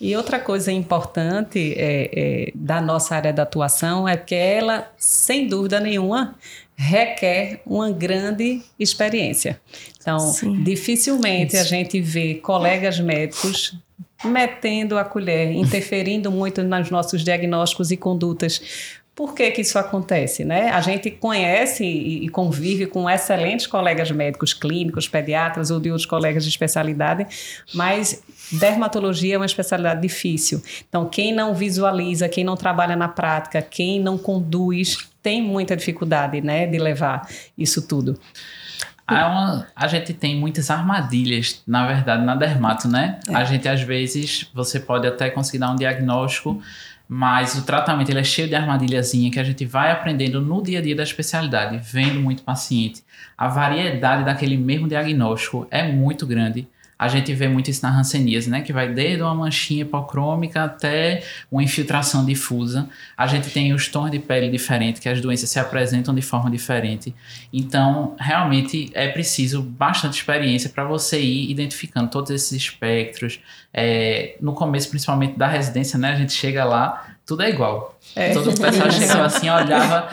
E 0.00 0.16
outra 0.16 0.40
coisa 0.40 0.72
importante 0.72 1.74
é, 1.76 2.10
é, 2.12 2.52
da 2.56 2.80
nossa 2.80 3.14
área 3.14 3.32
de 3.32 3.40
atuação 3.40 4.08
é 4.08 4.16
que 4.16 4.34
ela, 4.34 4.90
sem 4.98 5.46
dúvida 5.46 5.78
nenhuma, 5.78 6.34
requer 6.74 7.62
uma 7.64 7.88
grande 7.88 8.62
experiência. 8.78 9.60
Então, 10.00 10.18
Sim. 10.18 10.60
dificilmente 10.64 11.54
Isso. 11.54 11.62
a 11.62 11.68
gente 11.68 12.00
vê 12.00 12.34
colegas 12.34 12.98
médicos 12.98 13.78
metendo 14.24 14.98
a 14.98 15.04
colher, 15.04 15.52
interferindo 15.52 16.32
muito 16.32 16.62
nos 16.64 16.90
nossos 16.90 17.22
diagnósticos 17.22 17.92
e 17.92 17.96
condutas 17.96 19.00
por 19.14 19.34
que, 19.34 19.50
que 19.50 19.60
isso 19.60 19.78
acontece? 19.78 20.42
Né? 20.44 20.70
A 20.70 20.80
gente 20.80 21.10
conhece 21.10 21.84
e 21.84 22.28
convive 22.30 22.86
com 22.86 23.08
excelentes 23.08 23.66
colegas 23.66 24.10
médicos 24.10 24.54
clínicos, 24.54 25.06
pediatras 25.06 25.70
ou 25.70 25.78
de 25.78 25.90
outros 25.90 26.06
colegas 26.06 26.44
de 26.44 26.48
especialidade, 26.48 27.26
mas 27.74 28.22
dermatologia 28.50 29.34
é 29.34 29.36
uma 29.36 29.46
especialidade 29.46 30.00
difícil. 30.00 30.62
Então, 30.88 31.06
quem 31.06 31.34
não 31.34 31.54
visualiza, 31.54 32.28
quem 32.28 32.42
não 32.42 32.56
trabalha 32.56 32.96
na 32.96 33.08
prática, 33.08 33.60
quem 33.60 34.00
não 34.00 34.16
conduz, 34.16 34.96
tem 35.22 35.42
muita 35.42 35.76
dificuldade 35.76 36.40
né, 36.40 36.66
de 36.66 36.78
levar 36.78 37.28
isso 37.56 37.86
tudo. 37.86 38.18
Uma, 39.08 39.66
a 39.76 39.88
gente 39.88 40.14
tem 40.14 40.36
muitas 40.36 40.70
armadilhas, 40.70 41.62
na 41.66 41.86
verdade, 41.86 42.24
na 42.24 42.34
dermato, 42.34 42.88
né? 42.88 43.20
É. 43.28 43.34
A 43.34 43.44
gente, 43.44 43.68
às 43.68 43.82
vezes, 43.82 44.48
você 44.54 44.80
pode 44.80 45.06
até 45.06 45.28
conseguir 45.28 45.58
dar 45.58 45.70
um 45.70 45.76
diagnóstico 45.76 46.62
mas 47.14 47.54
o 47.56 47.62
tratamento 47.66 48.08
ele 48.08 48.20
é 48.20 48.24
cheio 48.24 48.48
de 48.48 48.54
armadilhazinha 48.54 49.30
que 49.30 49.38
a 49.38 49.44
gente 49.44 49.66
vai 49.66 49.90
aprendendo 49.90 50.40
no 50.40 50.62
dia 50.62 50.78
a 50.78 50.82
dia 50.82 50.96
da 50.96 51.02
especialidade, 51.02 51.76
vendo 51.76 52.18
muito 52.18 52.42
paciente. 52.42 53.04
A 53.36 53.48
variedade 53.48 54.24
daquele 54.24 54.56
mesmo 54.56 54.88
diagnóstico 54.88 55.66
é 55.70 55.82
muito 55.82 56.26
grande. 56.26 56.66
A 56.98 57.08
gente 57.08 57.34
vê 57.34 57.48
muito 57.48 57.70
isso 57.70 57.82
na 57.82 57.90
ranceníase, 57.90 58.48
né? 58.48 58.60
Que 58.60 58.72
vai 58.72 58.92
desde 58.92 59.22
uma 59.22 59.34
manchinha 59.34 59.82
hipocrômica 59.82 60.64
até 60.64 61.24
uma 61.50 61.62
infiltração 61.62 62.24
difusa. 62.24 62.88
A 63.16 63.26
gente 63.26 63.50
tem 63.50 63.72
os 63.72 63.88
tons 63.88 64.10
de 64.10 64.18
pele 64.18 64.48
diferentes, 64.50 65.00
que 65.00 65.08
as 65.08 65.20
doenças 65.20 65.50
se 65.50 65.58
apresentam 65.58 66.14
de 66.14 66.22
forma 66.22 66.50
diferente. 66.50 67.14
Então, 67.52 68.14
realmente 68.18 68.90
é 68.94 69.08
preciso 69.08 69.62
bastante 69.62 70.14
experiência 70.14 70.70
para 70.70 70.84
você 70.84 71.20
ir 71.20 71.50
identificando 71.50 72.10
todos 72.10 72.30
esses 72.30 72.52
espectros. 72.52 73.40
É, 73.74 74.36
no 74.40 74.52
começo, 74.52 74.88
principalmente 74.90 75.36
da 75.36 75.48
residência, 75.48 75.98
né? 75.98 76.12
A 76.12 76.16
gente 76.16 76.32
chega 76.32 76.64
lá, 76.64 77.11
tudo 77.26 77.42
é 77.42 77.50
igual. 77.50 77.98
É. 78.16 78.32
Todo 78.32 78.50
o 78.50 78.60
pessoal 78.60 78.90
chegava 78.92 79.26
assim, 79.26 79.48
olhava 79.48 80.08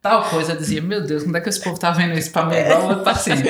tal 0.00 0.22
coisa, 0.24 0.54
dizia, 0.54 0.82
meu 0.82 1.04
Deus, 1.04 1.22
como 1.22 1.36
é 1.36 1.40
que 1.40 1.48
esse 1.48 1.62
povo 1.62 1.78
tá 1.78 1.90
vendo 1.90 2.12
isso 2.12 2.30
para 2.30 2.46
mim 2.46 2.56
igual 2.56 2.92
o 2.92 3.02
paciente? 3.02 3.42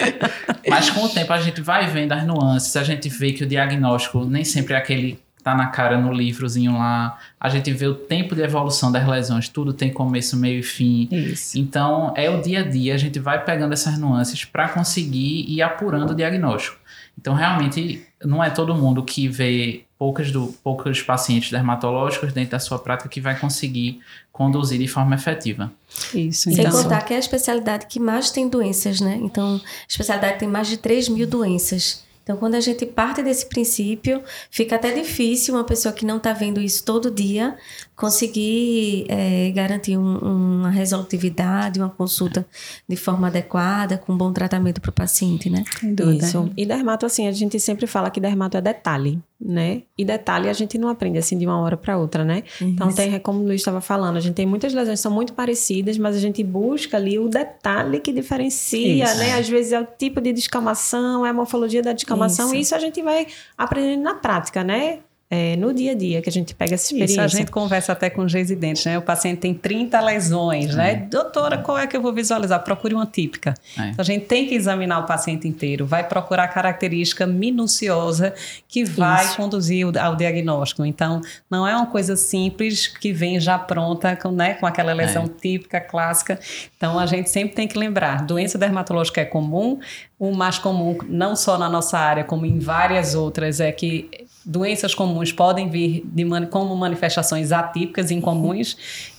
Mas 0.69 0.89
com 0.91 1.05
o 1.05 1.09
tempo 1.09 1.33
a 1.33 1.41
gente 1.41 1.61
vai 1.61 1.89
vendo 1.89 2.13
as 2.13 2.25
nuances, 2.25 2.77
a 2.77 2.85
gente 2.85 3.09
vê 3.09 3.33
que 3.33 3.43
o 3.43 3.47
diagnóstico 3.47 4.25
nem 4.25 4.45
sempre 4.45 4.75
é 4.75 4.77
aquele 4.77 5.13
que 5.37 5.43
tá 5.43 5.55
na 5.55 5.67
cara 5.67 5.99
no 5.99 6.13
livrozinho 6.13 6.79
lá, 6.79 7.19
a 7.41 7.49
gente 7.49 7.73
vê 7.73 7.87
o 7.87 7.95
tempo 7.95 8.35
de 8.37 8.43
evolução 8.43 8.93
das 8.93 9.07
lesões, 9.07 9.49
tudo 9.49 9.73
tem 9.73 9.93
começo, 9.93 10.37
meio 10.37 10.61
e 10.61 10.63
fim. 10.63 11.09
Isso. 11.11 11.59
Então 11.59 12.15
é 12.17 12.31
o 12.31 12.41
dia 12.41 12.61
a 12.61 12.63
dia, 12.63 12.95
a 12.95 12.99
gente 12.99 13.19
vai 13.19 13.45
pegando 13.45 13.73
essas 13.73 13.99
nuances 13.99 14.45
para 14.45 14.69
conseguir 14.69 15.45
ir 15.49 15.61
apurando 15.61 16.11
o 16.11 16.15
diagnóstico. 16.15 16.79
Então 17.19 17.35
realmente 17.35 18.07
não 18.25 18.43
é 18.43 18.51
todo 18.51 18.75
mundo 18.75 19.03
que 19.03 19.29
vê 19.29 19.85
poucas 20.05 20.31
do, 20.31 20.49
poucos 20.63 21.01
pacientes 21.01 21.51
dermatológicos 21.51 22.31
dentro 22.31 22.51
da 22.51 22.59
sua 22.59 22.79
prática 22.79 23.09
que 23.09 23.23
vai 23.23 23.41
conseguir 23.41 24.01
conduzir 24.31 24.79
de 24.79 24.87
forma 24.87 25.15
efetiva. 25.15 25.73
Isso, 26.13 26.51
então. 26.51 26.71
Sem 26.71 26.83
contar 26.83 27.01
que 27.01 27.15
é 27.15 27.17
a 27.17 27.21
especialidade 27.21 27.87
que 27.87 27.99
mais 27.99 28.31
tem 28.31 28.47
doenças, 28.47 29.01
né? 29.01 29.19
Então, 29.23 29.57
a 29.57 29.87
especialidade 29.89 30.39
tem 30.39 30.47
mais 30.47 30.69
de 30.69 30.77
3 30.77 31.09
mil 31.09 31.27
doenças. 31.27 32.05
Então, 32.23 32.37
quando 32.37 32.55
a 32.55 32.61
gente 32.61 32.85
parte 32.85 33.23
desse 33.23 33.47
princípio, 33.47 34.23
fica 34.51 34.77
até 34.77 34.93
difícil 34.93 35.55
uma 35.55 35.65
pessoa 35.65 35.95
que 35.95 36.05
não 36.05 36.19
está 36.19 36.35
vendo 36.35 36.61
isso 36.61 36.85
todo 36.85 37.11
dia 37.11 37.57
conseguir 37.97 39.07
é, 39.09 39.51
garantir 39.53 39.97
um, 39.97 40.19
uma 40.19 40.71
resolutividade, 40.71 41.79
uma 41.79 41.89
consulta 41.89 42.45
de 42.89 42.97
forma 42.97 43.29
adequada, 43.29 43.99
com 43.99 44.13
um 44.13 44.17
bom 44.17 44.33
tratamento 44.33 44.81
para 44.81 44.91
o 44.91 44.93
paciente, 44.93 45.49
né? 45.49 45.65
Sem 45.79 45.95
dúvida. 45.95 46.27
Isso. 46.27 46.51
E 46.57 46.67
dermato, 46.67 47.07
assim, 47.07 47.29
a 47.29 47.33
gente 47.33 47.59
sempre 47.61 47.87
fala 47.87 48.11
que 48.11 48.21
dermato 48.21 48.57
é 48.57 48.61
detalhe, 48.61 49.21
né? 49.41 49.83
E 49.97 50.05
detalhe 50.05 50.49
a 50.49 50.53
gente 50.53 50.77
não 50.77 50.89
aprende 50.89 51.19
assim 51.19 51.39
de 51.39 51.47
uma 51.47 51.61
hora 51.61 51.77
para 51.77 51.97
outra, 51.97 52.25
né? 52.25 52.43
Isso. 52.47 52.65
Então, 52.65 52.93
tem, 52.93 53.19
como 53.21 53.41
o 53.41 53.45
Luiz 53.45 53.61
estava 53.61 53.81
falando, 53.81 54.17
a 54.17 54.21
gente 54.21 54.35
tem 54.35 54.47
muitas 54.47 54.75
lesões 54.75 54.99
que 54.99 55.03
são 55.03 55.13
muito 55.13 55.33
parecidas, 55.33 55.97
mas 55.97 56.17
a 56.17 56.21
gente 56.21 56.43
busca 56.43 56.97
ali 56.97 57.19
o 57.19 57.29
detalhe 57.29 58.01
que 58.01 58.13
diferencia, 58.13 59.05
isso. 59.05 59.19
né? 59.19 59.35
Às 59.35 59.49
vezes 59.49 59.73
é 59.73 59.81
o 59.81 59.87
tipo 59.87 60.21
de 60.21 60.33
descamação, 60.33 61.25
é 61.25 61.31
a 61.31 61.35
morfologia 61.35 61.83
da 61.83 61.93
descamação, 61.93 62.47
isso. 62.47 62.55
e 62.57 62.61
isso 62.61 62.75
a 62.75 62.79
gente 62.81 63.01
vai 63.03 63.29
aprendendo 63.57 64.03
na 64.03 64.15
prática, 64.15 64.65
né? 64.65 64.99
É, 65.31 65.57
no 65.57 65.73
dia 65.73 65.93
a 65.93 65.95
dia 65.95 66.21
que 66.21 66.29
a 66.29 66.33
gente 66.33 66.55
pega 66.55 66.75
essa 66.75 66.85
experiência. 66.85 67.13
Isso, 67.13 67.37
a 67.37 67.39
gente 67.39 67.51
conversa 67.51 67.93
até 67.93 68.11
com 68.11 68.23
os 68.23 68.33
residentes, 68.33 68.85
né? 68.85 68.99
O 68.99 69.03
paciente 69.03 69.39
tem 69.39 69.55
30 69.55 70.01
lesões, 70.01 70.75
né? 70.75 70.95
Uhum. 70.95 71.09
Doutora, 71.09 71.59
qual 71.59 71.79
é 71.79 71.87
que 71.87 71.97
eu 71.97 72.03
vou 72.03 72.13
visualizar? 72.13 72.63
Procure 72.63 72.95
uma 72.95 73.07
típica. 73.07 73.55
É. 73.79 73.89
Então, 73.89 74.03
a 74.03 74.05
gente 74.05 74.27
tem 74.27 74.47
que 74.47 74.55
examinar 74.55 75.01
o 75.01 75.07
paciente 75.07 75.49
inteiro, 75.49 75.87
vai 75.87 76.07
procurar 76.07 76.49
característica 76.49 77.27
minuciosa 77.27 78.35
que 78.69 78.85
vai 78.85 79.25
Isso. 79.25 79.37
conduzir 79.37 79.87
ao 79.99 80.15
diagnóstico. 80.15 80.85
Então, 80.85 81.21
não 81.51 81.67
é 81.67 81.75
uma 81.75 81.87
coisa 81.87 82.17
simples 82.17 82.87
que 82.87 83.13
vem 83.13 83.41
já 83.41 83.59
pronta, 83.59 84.15
com, 84.17 84.31
né, 84.31 84.55
com 84.55 84.67
aquela 84.67 84.93
lesão 84.93 85.25
é. 85.25 85.29
típica, 85.29 85.81
clássica. 85.81 86.39
Então, 86.77 86.99
a 86.99 87.07
gente 87.07 87.31
sempre 87.31 87.55
tem 87.55 87.67
que 87.67 87.79
lembrar, 87.79 88.25
doença 88.25 88.59
dermatológica 88.59 89.23
é 89.23 89.25
comum, 89.25 89.79
o 90.19 90.33
mais 90.33 90.59
comum, 90.59 90.97
não 91.09 91.35
só 91.35 91.59
na 91.59 91.69
nossa 91.69 91.99
área, 91.99 92.25
como 92.25 92.47
em 92.47 92.59
várias 92.59 93.15
outras, 93.15 93.59
é 93.59 93.73
que 93.73 94.09
doenças 94.45 94.95
comuns 94.95 95.33
podem 95.33 95.69
vir 95.69 96.05
como 96.51 96.77
manifestações 96.77 97.53
atípicas, 97.53 98.11
incomuns, 98.11 98.77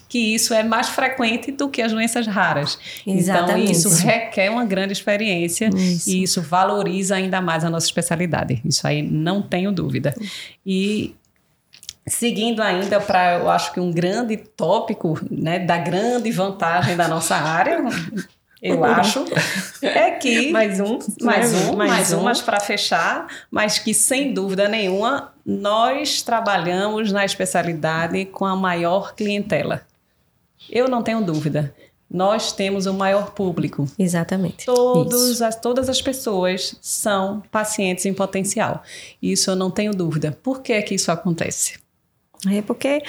que 0.07 0.33
isso 0.33 0.53
é 0.53 0.63
mais 0.63 0.89
frequente 0.89 1.51
do 1.51 1.67
que 1.67 1.81
as 1.81 1.91
doenças 1.91 2.27
raras. 2.27 2.77
Exatamente. 3.05 3.71
Então, 3.71 3.71
isso 3.71 4.05
requer 4.05 4.49
uma 4.49 4.63
grande 4.63 4.93
experiência 4.93 5.69
isso. 5.75 6.09
e 6.09 6.23
isso 6.23 6.41
valoriza 6.41 7.15
ainda 7.15 7.41
mais 7.41 7.65
a 7.65 7.69
nossa 7.69 7.85
especialidade. 7.85 8.61
Isso 8.63 8.87
aí 8.87 9.01
não 9.01 9.41
tenho 9.41 9.71
dúvida. 9.71 10.15
E 10.65 11.15
seguindo 12.07 12.61
ainda 12.61 13.01
para, 13.01 13.39
eu 13.39 13.49
acho 13.49 13.73
que 13.73 13.79
um 13.79 13.91
grande 13.91 14.37
tópico, 14.37 15.19
né, 15.29 15.59
da 15.59 15.77
grande 15.77 16.31
vantagem 16.31 16.95
da 16.95 17.07
nossa 17.07 17.35
área, 17.35 17.83
eu 18.61 18.83
acho, 18.85 19.25
é 19.81 20.11
que 20.11 20.51
mais 20.51 20.79
um, 20.79 20.99
mais 21.21 21.53
um, 21.53 21.75
mais, 21.75 21.91
mais 21.91 22.13
um, 22.13 22.23
mas 22.23 22.41
para 22.41 22.59
fechar, 22.59 23.27
mas 23.51 23.79
que 23.79 23.93
sem 23.93 24.33
dúvida 24.33 24.67
nenhuma 24.67 25.33
nós 25.45 26.21
trabalhamos 26.21 27.11
na 27.11 27.23
especialidade 27.23 28.25
com 28.25 28.45
a 28.45 28.55
maior 28.55 29.13
clientela. 29.13 29.81
Eu 30.69 30.87
não 30.87 31.03
tenho 31.03 31.21
dúvida. 31.21 31.73
Nós 32.09 32.51
temos 32.51 32.85
o 32.85 32.93
maior 32.93 33.31
público. 33.31 33.87
Exatamente. 33.97 34.65
Todos 34.65 35.41
as, 35.41 35.59
todas 35.59 35.89
as 35.89 36.01
pessoas 36.01 36.75
são 36.81 37.43
pacientes 37.51 38.05
em 38.05 38.13
potencial. 38.13 38.83
Isso 39.21 39.51
eu 39.51 39.55
não 39.55 39.69
tenho 39.69 39.91
dúvida. 39.91 40.37
Por 40.43 40.61
que, 40.61 40.81
que 40.81 40.95
isso 40.95 41.11
acontece? 41.11 41.77
É 42.49 42.61
porque, 42.61 43.01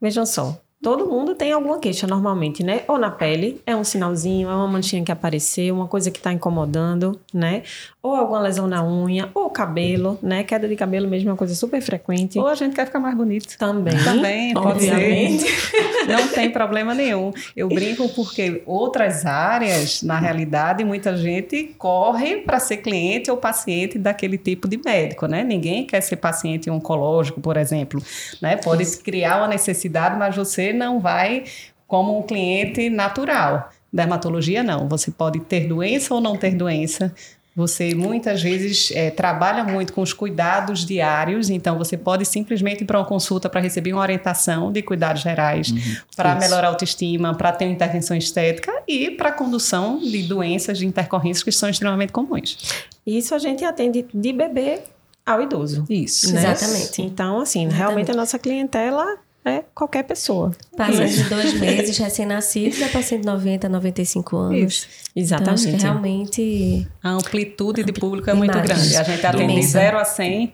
vejam 0.00 0.24
só, 0.24 0.58
Todo 0.80 1.06
mundo 1.06 1.34
tem 1.34 1.50
alguma 1.50 1.80
queixa 1.80 2.06
normalmente, 2.06 2.62
né? 2.62 2.82
Ou 2.86 2.96
na 2.96 3.10
pele, 3.10 3.60
é 3.66 3.74
um 3.74 3.82
sinalzinho, 3.82 4.48
é 4.48 4.54
uma 4.54 4.68
manchinha 4.68 5.02
que 5.02 5.10
apareceu, 5.10 5.74
uma 5.74 5.88
coisa 5.88 6.08
que 6.08 6.18
está 6.18 6.32
incomodando, 6.32 7.18
né? 7.34 7.64
Ou 8.00 8.14
alguma 8.14 8.40
lesão 8.40 8.68
na 8.68 8.84
unha, 8.86 9.28
ou 9.34 9.50
cabelo, 9.50 10.16
né? 10.22 10.44
Queda 10.44 10.68
de 10.68 10.76
cabelo 10.76 11.08
mesmo 11.08 11.30
é 11.30 11.32
uma 11.32 11.36
coisa 11.36 11.56
super 11.56 11.82
frequente. 11.82 12.38
Ou 12.38 12.46
a 12.46 12.54
gente 12.54 12.76
quer 12.76 12.86
ficar 12.86 13.00
mais 13.00 13.16
bonito. 13.16 13.58
Também. 13.58 13.98
Também, 14.04 14.54
pode 14.54 14.82
ser. 14.82 15.38
Não 16.06 16.28
tem 16.28 16.48
problema 16.50 16.94
nenhum. 16.94 17.32
Eu 17.56 17.68
brinco 17.68 18.08
porque 18.10 18.62
outras 18.64 19.26
áreas, 19.26 20.04
na 20.04 20.16
realidade, 20.16 20.84
muita 20.84 21.16
gente 21.16 21.74
corre 21.76 22.36
para 22.36 22.60
ser 22.60 22.76
cliente 22.78 23.28
ou 23.32 23.36
paciente 23.36 23.98
daquele 23.98 24.38
tipo 24.38 24.68
de 24.68 24.80
médico, 24.82 25.26
né? 25.26 25.42
Ninguém 25.42 25.84
quer 25.84 26.00
ser 26.02 26.16
paciente 26.16 26.70
oncológico, 26.70 27.40
por 27.40 27.56
exemplo, 27.56 28.00
né? 28.40 28.56
Pode 28.56 28.86
criar 28.98 29.38
uma 29.38 29.48
necessidade, 29.48 30.16
mas 30.16 30.36
você 30.36 30.67
não 30.72 31.00
vai 31.00 31.44
como 31.86 32.18
um 32.18 32.22
cliente 32.22 32.90
natural. 32.90 33.70
Dermatologia 33.92 34.62
não, 34.62 34.88
você 34.88 35.10
pode 35.10 35.40
ter 35.40 35.66
doença 35.66 36.14
ou 36.14 36.20
não 36.20 36.36
ter 36.36 36.54
doença. 36.54 37.14
Você 37.58 37.92
muitas 37.92 38.40
vezes 38.40 38.92
é, 38.92 39.10
trabalha 39.10 39.64
muito 39.64 39.92
com 39.92 40.00
os 40.00 40.12
cuidados 40.12 40.86
diários, 40.86 41.50
então 41.50 41.76
você 41.76 41.96
pode 41.96 42.24
simplesmente 42.24 42.82
ir 42.82 42.84
para 42.84 43.00
uma 43.00 43.04
consulta 43.04 43.48
para 43.48 43.60
receber 43.60 43.92
uma 43.92 44.00
orientação 44.00 44.70
de 44.70 44.80
cuidados 44.80 45.22
gerais, 45.22 45.70
uhum, 45.70 45.96
para 46.14 46.36
melhorar 46.36 46.68
a 46.68 46.70
autoestima, 46.70 47.34
para 47.34 47.50
ter 47.50 47.64
uma 47.64 47.72
intervenção 47.72 48.16
estética 48.16 48.70
e 48.86 49.10
para 49.10 49.30
a 49.30 49.32
condução 49.32 49.98
de 49.98 50.22
doenças 50.22 50.78
de 50.78 50.86
intercorrências 50.86 51.42
que 51.42 51.50
são 51.50 51.68
extremamente 51.68 52.12
comuns. 52.12 52.84
Isso 53.04 53.34
a 53.34 53.40
gente 53.40 53.64
atende 53.64 54.06
de 54.14 54.32
bebê 54.32 54.78
ao 55.26 55.42
idoso. 55.42 55.84
Isso. 55.90 56.32
Né? 56.32 56.40
Exatamente. 56.40 57.02
Então, 57.02 57.40
assim, 57.40 57.62
Exatamente. 57.62 57.76
realmente 57.76 58.10
a 58.12 58.14
nossa 58.14 58.38
clientela 58.38 59.18
é 59.48 59.64
qualquer 59.74 60.04
pessoa. 60.04 60.52
Pacientes 60.76 61.16
de 61.16 61.24
dois 61.24 61.54
meses, 61.54 61.96
recém-nascidos, 61.96 62.80
é 62.80 62.88
para 62.88 63.02
190, 63.02 63.68
95 63.68 64.36
anos. 64.36 64.58
Isso. 64.58 64.88
Exatamente. 65.16 65.42
Então, 65.42 65.54
acho 65.54 65.76
que 65.76 65.82
realmente. 65.82 66.88
A 67.02 67.10
amplitude 67.10 67.84
de 67.84 67.92
público 67.92 68.30
é 68.30 68.34
muito 68.34 68.52
grande. 68.52 68.96
A 68.96 69.02
gente 69.02 69.26
atende 69.26 69.54
de 69.54 69.62
0 69.62 69.98
a 69.98 70.04
100 70.04 70.52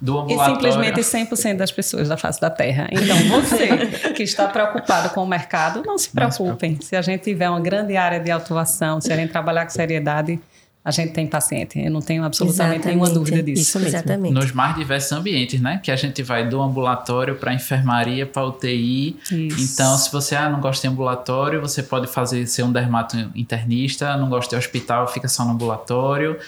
do 0.00 0.26
e 0.30 0.38
simplesmente 0.44 1.00
100% 1.00 1.56
das 1.56 1.72
pessoas 1.72 2.08
da 2.08 2.16
face 2.16 2.40
da 2.40 2.50
Terra. 2.50 2.88
Então, 2.90 3.16
você 3.28 3.68
que 4.14 4.22
está 4.22 4.46
preocupado 4.48 5.10
com 5.10 5.22
o 5.22 5.26
mercado, 5.26 5.82
não 5.84 5.98
se 5.98 6.10
preocupem. 6.10 6.78
Se 6.80 6.96
a 6.96 7.02
gente 7.02 7.22
tiver 7.22 7.48
uma 7.48 7.60
grande 7.60 7.96
área 7.96 8.20
de 8.20 8.30
atuação, 8.30 9.00
se 9.00 9.12
a 9.12 9.16
gente 9.16 9.30
trabalhar 9.30 9.64
com 9.64 9.70
seriedade, 9.70 10.40
a 10.86 10.92
gente 10.92 11.12
tem 11.12 11.26
paciente. 11.26 11.80
Eu 11.80 11.90
não 11.90 12.00
tenho 12.00 12.22
absolutamente 12.22 12.76
Exatamente. 12.76 12.86
nenhuma 12.86 13.10
dúvida 13.10 13.42
disso. 13.42 13.62
Isso 13.62 13.80
mesmo. 13.80 13.96
Exatamente. 13.96 14.32
Nos 14.32 14.52
mais 14.52 14.76
diversos 14.76 15.10
ambientes, 15.10 15.60
né? 15.60 15.80
Que 15.82 15.90
a 15.90 15.96
gente 15.96 16.22
vai 16.22 16.48
do 16.48 16.62
ambulatório 16.62 17.34
para 17.34 17.52
enfermaria, 17.52 18.24
para 18.24 18.46
UTI. 18.46 19.16
Isso. 19.32 19.74
Então, 19.74 19.98
se 19.98 20.12
você 20.12 20.36
ah, 20.36 20.48
não 20.48 20.60
gosta 20.60 20.86
de 20.86 20.92
ambulatório, 20.92 21.60
você 21.60 21.82
pode 21.82 22.06
fazer 22.06 22.46
ser 22.46 22.62
um 22.62 22.70
dermato 22.70 23.16
internista, 23.34 24.16
não 24.16 24.28
gosta 24.28 24.54
de 24.54 24.64
hospital, 24.64 25.08
fica 25.08 25.26
só 25.26 25.44
no 25.44 25.54
ambulatório. 25.54 26.38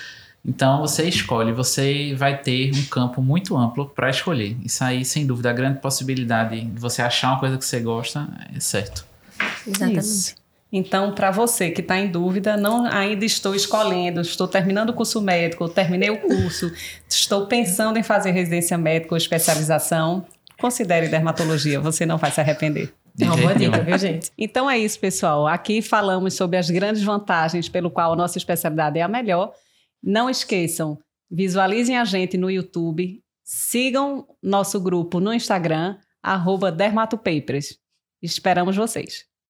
Então 0.45 0.79
você 0.83 1.09
escolhe, 1.09 1.53
você 1.53 2.15
vai 2.15 2.39
ter 2.41 2.71
um 2.73 2.85
campo 2.85 3.21
muito 3.21 3.57
amplo 3.57 3.87
para 3.87 4.09
escolher. 4.09 4.57
Isso 4.65 4.85
aí, 4.85 5.05
sem 5.05 5.27
dúvida, 5.27 5.51
a 5.51 5.53
grande 5.53 5.81
possibilidade 5.81 6.61
de 6.61 6.81
você 6.81 7.03
achar 7.03 7.33
uma 7.33 7.41
coisa 7.41 7.59
que 7.59 7.65
você 7.65 7.81
gosta 7.81 8.29
é 8.55 8.61
certo. 8.61 9.05
Exatamente. 9.67 9.99
Isso. 9.99 10.38
Então, 10.71 11.15
para 11.15 11.31
você 11.31 11.71
que 11.71 11.81
está 11.81 11.99
em 11.99 12.09
dúvida, 12.09 12.57
não 12.57 12.85
ainda 12.85 13.25
estou 13.25 13.55
escolhendo, 13.55 14.21
estou 14.21 14.47
terminando 14.47 14.91
o 14.91 14.95
curso 14.95 15.21
médico, 15.21 15.69
terminei 15.69 16.11
o 16.11 16.21
curso, 16.21 16.71
estou 17.09 17.47
pensando 17.47 17.99
em 17.99 18.03
fazer 18.03 18.33
residência 18.33 18.77
médica 18.77 19.15
ou 19.15 19.17
especialização, 19.17 20.27
considere 20.61 21.09
dermatologia, 21.09 21.81
você 21.81 22.05
não 22.05 22.19
vai 22.19 22.31
se 22.31 22.41
arrepender. 22.41 22.93
É 23.21 23.25
uma 23.25 23.37
boa 23.37 23.55
dica, 23.55 23.81
viu, 23.81 23.99
gente? 23.99 24.31
Então 24.37 24.71
é 24.71 24.79
isso, 24.79 25.01
pessoal. 25.01 25.47
Aqui 25.47 25.83
falamos 25.83 26.35
sobre 26.35 26.57
as 26.57 26.71
grandes 26.71 27.03
vantagens 27.03 27.69
pelo 27.69 27.91
qual 27.91 28.13
a 28.13 28.17
nossa 28.17 28.39
especialidade 28.39 28.99
é 28.99 29.03
a 29.03 29.09
melhor. 29.09 29.53
Não 30.03 30.31
esqueçam, 30.31 30.99
visualizem 31.31 31.97
a 31.97 32.05
gente 32.05 32.37
no 32.37 32.51
YouTube, 32.51 33.21
sigam 33.43 34.27
nosso 34.43 34.79
grupo 34.79 35.19
no 35.19 35.33
Instagram, 35.33 35.97
arroba 36.23 36.71
Dermatopapers. 36.71 37.79
Esperamos 38.23 38.77
vocês. 38.77 39.28